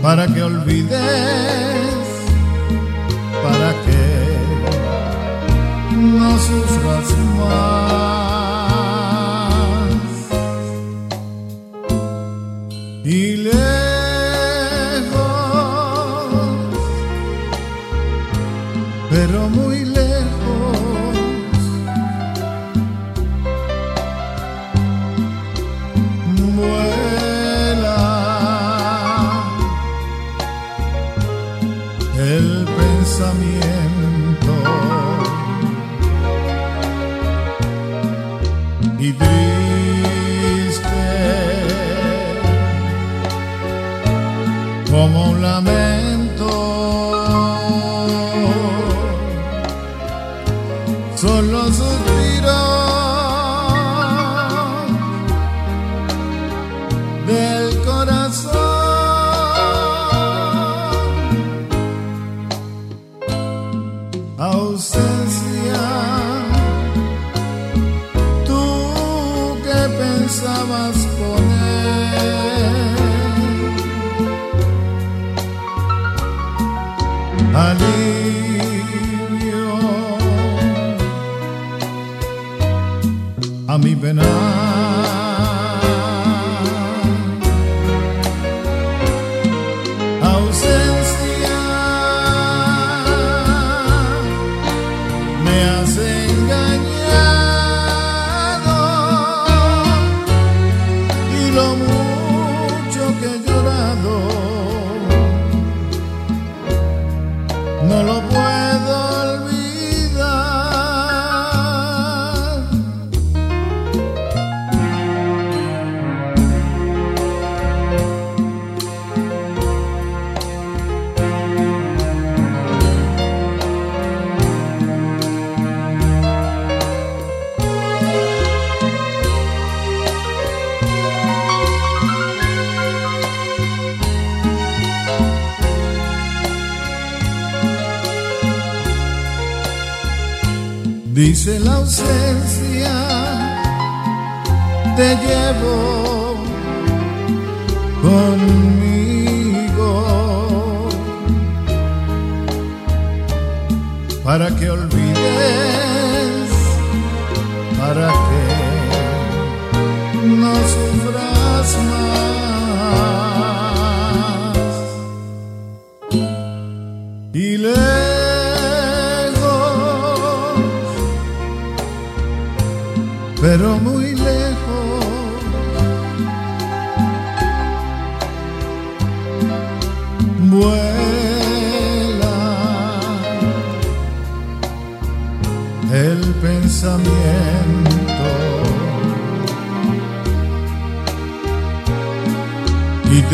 para 0.00 0.28
que 0.28 0.42
olvides, 0.44 0.92
para 3.42 3.70
que 3.84 4.04
no 5.96 6.38
sufras 6.38 7.18
más. 7.36 7.97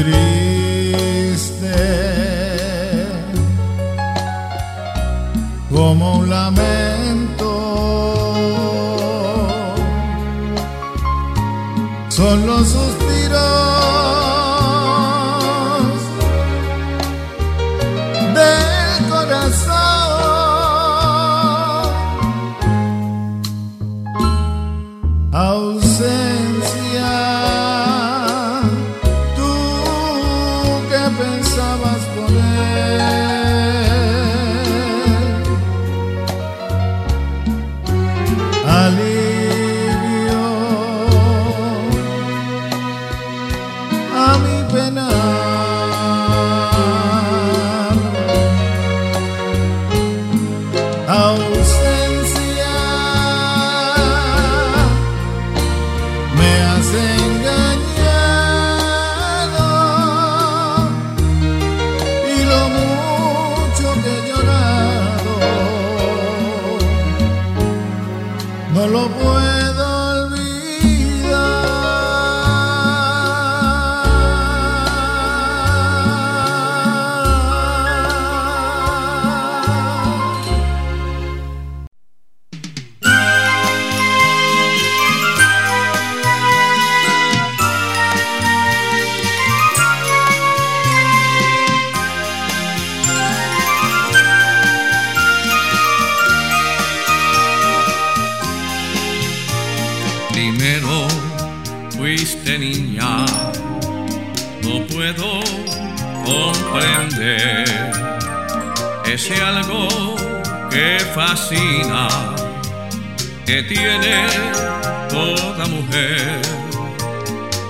triste 0.05 1.77
como 5.73 6.19
un 6.19 6.31
lamento. 6.31 7.51
Son 12.09 12.47
los 12.47 12.75
ese, 109.07 109.43
algo 109.43 110.17
que 110.71 110.99
fascina, 111.15 112.09
que 113.47 113.63
tiene 113.63 114.27
toda 115.09 115.67
mujer. 115.67 116.41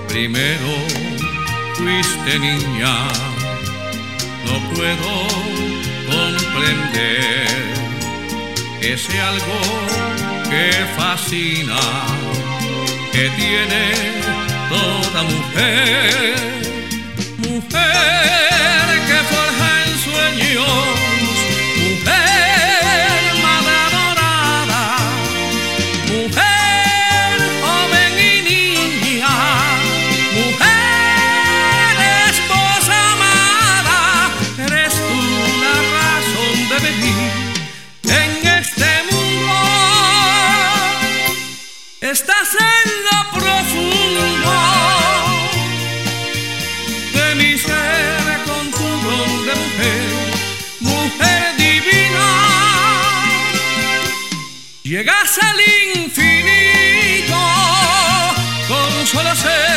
Primero 0.09 0.71
fuiste 1.75 2.39
niña, 2.39 2.95
no 4.47 4.55
puedo 4.75 5.11
comprender 6.11 7.47
ese 8.81 9.21
algo 9.21 9.61
que 10.51 10.71
fascina, 10.97 11.81
que 13.13 13.29
tiene 13.31 13.85
toda 14.69 15.23
mujer. 15.23 16.35
Mujer 17.39 18.14
sueños, 20.55 21.14
Llegas 54.95 55.39
al 55.43 55.57
infinito 55.97 57.37
con 58.69 59.07
solo 59.09 59.35
ser 59.35 59.74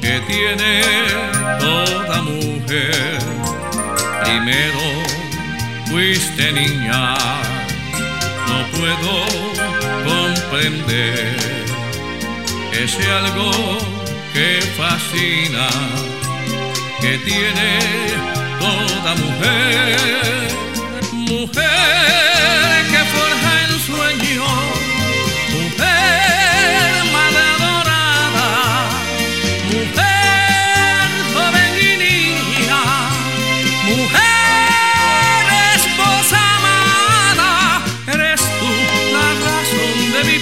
que 0.00 0.20
tiene 0.26 0.82
toda 1.58 2.22
mujer. 2.22 3.18
Primero 4.24 4.84
fuiste 5.88 6.52
niña, 6.52 7.14
no 8.48 8.58
puedo 8.76 9.12
comprender 10.04 11.36
ese 12.72 13.10
algo 13.10 13.50
que 14.32 14.60
fascina 14.76 15.68
que 17.00 17.18
tiene 17.18 17.78
toda 18.60 19.14
mujer, 19.14 19.98
mujer 21.12 22.78
que 22.92 23.02
forja 23.14 23.52
el 23.68 23.80
sueño, 23.80 24.44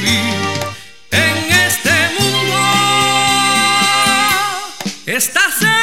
en 0.06 1.52
este 1.66 1.94
mundo. 2.18 2.56
Estás 5.06 5.62
en 5.62 5.75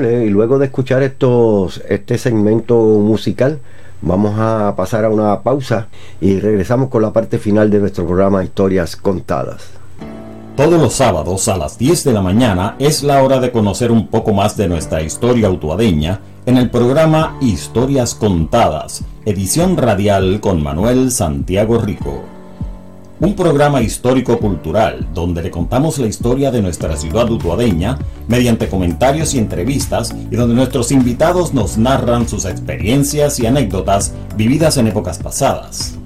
Y 0.00 0.30
luego 0.30 0.58
de 0.58 0.66
escuchar 0.66 1.02
estos, 1.02 1.82
este 1.86 2.16
segmento 2.16 2.76
musical, 2.76 3.58
vamos 4.00 4.34
a 4.38 4.74
pasar 4.74 5.04
a 5.04 5.10
una 5.10 5.42
pausa 5.42 5.88
y 6.18 6.40
regresamos 6.40 6.88
con 6.88 7.02
la 7.02 7.12
parte 7.12 7.38
final 7.38 7.70
de 7.70 7.78
nuestro 7.78 8.06
programa 8.06 8.42
Historias 8.42 8.96
Contadas. 8.96 9.70
Todos 10.56 10.80
los 10.80 10.94
sábados 10.94 11.46
a 11.48 11.58
las 11.58 11.76
10 11.76 12.04
de 12.04 12.12
la 12.12 12.22
mañana 12.22 12.76
es 12.78 13.02
la 13.02 13.22
hora 13.22 13.38
de 13.38 13.52
conocer 13.52 13.92
un 13.92 14.08
poco 14.08 14.32
más 14.32 14.56
de 14.56 14.68
nuestra 14.68 15.02
historia 15.02 15.50
utuadeña 15.50 16.20
en 16.46 16.56
el 16.56 16.70
programa 16.70 17.36
Historias 17.42 18.14
Contadas, 18.14 19.04
edición 19.26 19.76
radial 19.76 20.40
con 20.40 20.62
Manuel 20.62 21.10
Santiago 21.10 21.78
Rico. 21.78 22.22
Un 23.22 23.36
programa 23.36 23.80
histórico-cultural 23.80 25.06
donde 25.14 25.42
le 25.42 25.50
contamos 25.52 25.98
la 25.98 26.08
historia 26.08 26.50
de 26.50 26.60
nuestra 26.60 26.96
ciudad 26.96 27.30
utuadeña 27.30 27.96
mediante 28.26 28.68
comentarios 28.68 29.34
y 29.34 29.38
entrevistas 29.38 30.12
y 30.28 30.34
donde 30.34 30.56
nuestros 30.56 30.90
invitados 30.90 31.54
nos 31.54 31.78
narran 31.78 32.28
sus 32.28 32.46
experiencias 32.46 33.38
y 33.38 33.46
anécdotas 33.46 34.12
vividas 34.36 34.76
en 34.76 34.88
épocas 34.88 35.20
pasadas. 35.20 35.96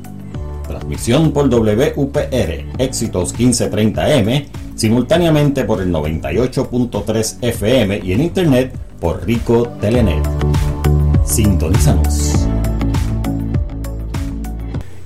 Transmisión 0.69 1.33
por 1.33 1.49
WPR 1.49 2.67
Éxitos 2.77 3.35
1530M, 3.35 4.49
simultáneamente 4.75 5.65
por 5.65 5.81
el 5.81 5.91
98.3 5.91 7.39
FM 7.41 8.01
y 8.05 8.13
en 8.13 8.21
internet 8.21 8.79
por 9.01 9.25
Rico 9.25 9.69
Telenet. 9.81 10.23
Sintonízanos. 11.25 12.46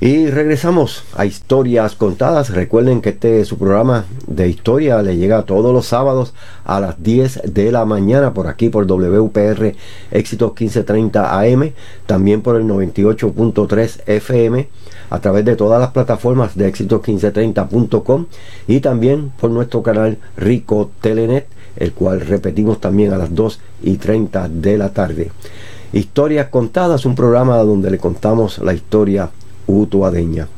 Y 0.02 0.28
regresamos 0.28 1.04
a 1.14 1.26
Historias 1.26 1.94
Contadas. 1.94 2.48
Recuerden 2.48 3.02
que 3.02 3.10
este 3.10 3.44
su 3.44 3.58
programa 3.58 4.06
de 4.26 4.48
historia 4.48 5.02
le 5.02 5.18
llega 5.18 5.42
todos 5.42 5.74
los 5.74 5.84
sábados 5.88 6.32
a 6.64 6.80
las 6.80 7.02
10 7.02 7.42
de 7.52 7.70
la 7.70 7.84
mañana 7.84 8.32
por 8.32 8.46
aquí 8.46 8.70
por 8.70 8.86
WPR 8.86 9.74
Éxitos 10.10 10.52
1530 10.58 11.38
AM, 11.38 11.72
también 12.06 12.40
por 12.40 12.56
el 12.56 12.62
98.3 12.62 14.00
FM 14.06 14.68
a 15.10 15.18
través 15.18 15.44
de 15.44 15.54
todas 15.54 15.78
las 15.78 15.90
plataformas 15.90 16.56
de 16.56 16.72
éxitos1530.com 16.72 18.24
y 18.68 18.80
también 18.80 19.30
por 19.38 19.50
nuestro 19.50 19.82
canal 19.82 20.16
Rico 20.34 20.90
Telenet, 21.02 21.46
el 21.76 21.92
cual 21.92 22.22
repetimos 22.22 22.80
también 22.80 23.12
a 23.12 23.18
las 23.18 23.34
2 23.34 23.60
y 23.82 23.98
30 23.98 24.48
de 24.48 24.78
la 24.78 24.94
tarde. 24.94 25.30
Historias 25.92 26.48
Contadas, 26.48 27.04
un 27.04 27.16
programa 27.16 27.58
donde 27.58 27.90
le 27.90 27.98
contamos 27.98 28.60
la 28.60 28.72
historia 28.72 29.28
utuadeña. 29.70 30.48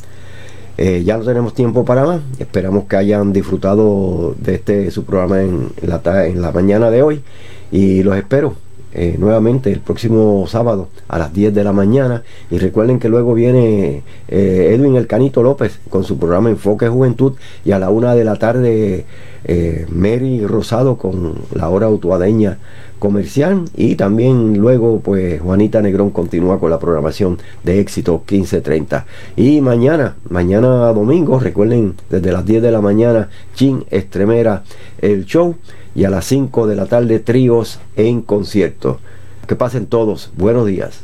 Eh, 0.78 1.02
ya 1.04 1.16
no 1.16 1.24
tenemos 1.24 1.54
tiempo 1.54 1.84
para 1.84 2.04
más. 2.04 2.20
Esperamos 2.38 2.84
que 2.84 2.96
hayan 2.96 3.32
disfrutado 3.32 4.34
de 4.38 4.54
este 4.54 4.90
su 4.90 5.04
programa 5.04 5.42
en 5.42 5.70
la, 5.82 6.26
en 6.26 6.40
la 6.40 6.52
mañana 6.52 6.90
de 6.90 7.02
hoy. 7.02 7.22
Y 7.70 8.02
los 8.02 8.16
espero 8.16 8.54
eh, 8.94 9.16
nuevamente 9.18 9.72
el 9.72 9.80
próximo 9.80 10.44
sábado 10.46 10.88
a 11.08 11.18
las 11.18 11.32
10 11.32 11.54
de 11.54 11.64
la 11.64 11.72
mañana. 11.72 12.22
Y 12.50 12.58
recuerden 12.58 12.98
que 12.98 13.08
luego 13.08 13.34
viene 13.34 14.02
eh, 14.28 14.74
Edwin 14.74 14.96
El 14.96 15.06
Canito 15.06 15.42
López 15.42 15.78
con 15.88 16.04
su 16.04 16.18
programa 16.18 16.50
Enfoque 16.50 16.88
Juventud. 16.88 17.34
Y 17.64 17.72
a 17.72 17.78
la 17.78 17.90
una 17.90 18.14
de 18.14 18.24
la 18.24 18.36
tarde 18.36 19.04
eh, 19.44 19.86
Mary 19.90 20.46
Rosado 20.46 20.96
con 20.96 21.34
la 21.54 21.68
hora 21.68 21.88
utuadeña 21.88 22.58
comercial 22.98 23.64
y 23.76 23.96
también 23.96 24.58
luego 24.58 25.00
pues 25.00 25.40
Juanita 25.40 25.82
Negrón 25.82 26.10
continúa 26.10 26.60
con 26.60 26.70
la 26.70 26.78
programación 26.78 27.38
de 27.64 27.80
éxito 27.80 28.22
1530 28.30 29.06
y 29.34 29.60
mañana 29.60 30.14
mañana 30.28 30.92
domingo 30.92 31.40
recuerden 31.40 31.94
desde 32.08 32.30
las 32.30 32.46
10 32.46 32.62
de 32.62 32.70
la 32.70 32.80
mañana 32.80 33.28
Chin 33.56 33.84
Estremera 33.90 34.62
el 35.00 35.26
show 35.26 35.56
y 35.94 36.04
a 36.04 36.10
las 36.10 36.24
5 36.26 36.66
de 36.66 36.76
la 36.76 36.86
tarde 36.86 37.18
tríos 37.18 37.78
en 37.96 38.22
concierto. 38.22 38.98
Que 39.46 39.56
pasen 39.56 39.86
todos. 39.86 40.30
Buenos 40.36 40.66
días. 40.66 41.00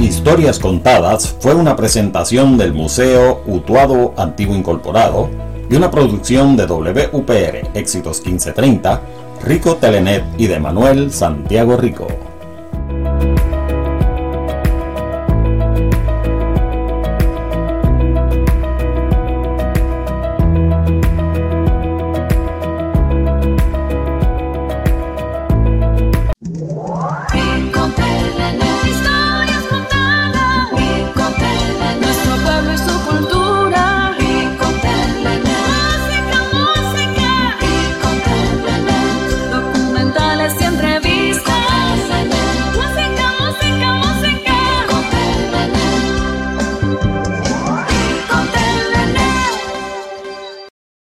Historias 0.00 0.58
Contadas 0.58 1.36
fue 1.40 1.54
una 1.54 1.76
presentación 1.76 2.56
del 2.56 2.72
Museo 2.72 3.42
Utuado 3.46 4.14
Antiguo 4.16 4.56
Incorporado, 4.56 5.28
y 5.70 5.76
una 5.76 5.90
producción 5.90 6.56
de 6.56 6.66
WPR 6.66 7.70
Éxitos 7.74 8.18
1530, 8.26 9.00
Rico 9.44 9.76
Telenet 9.76 10.24
y 10.36 10.48
de 10.48 10.58
Manuel 10.58 11.12
Santiago 11.12 11.76
Rico. 11.76 12.29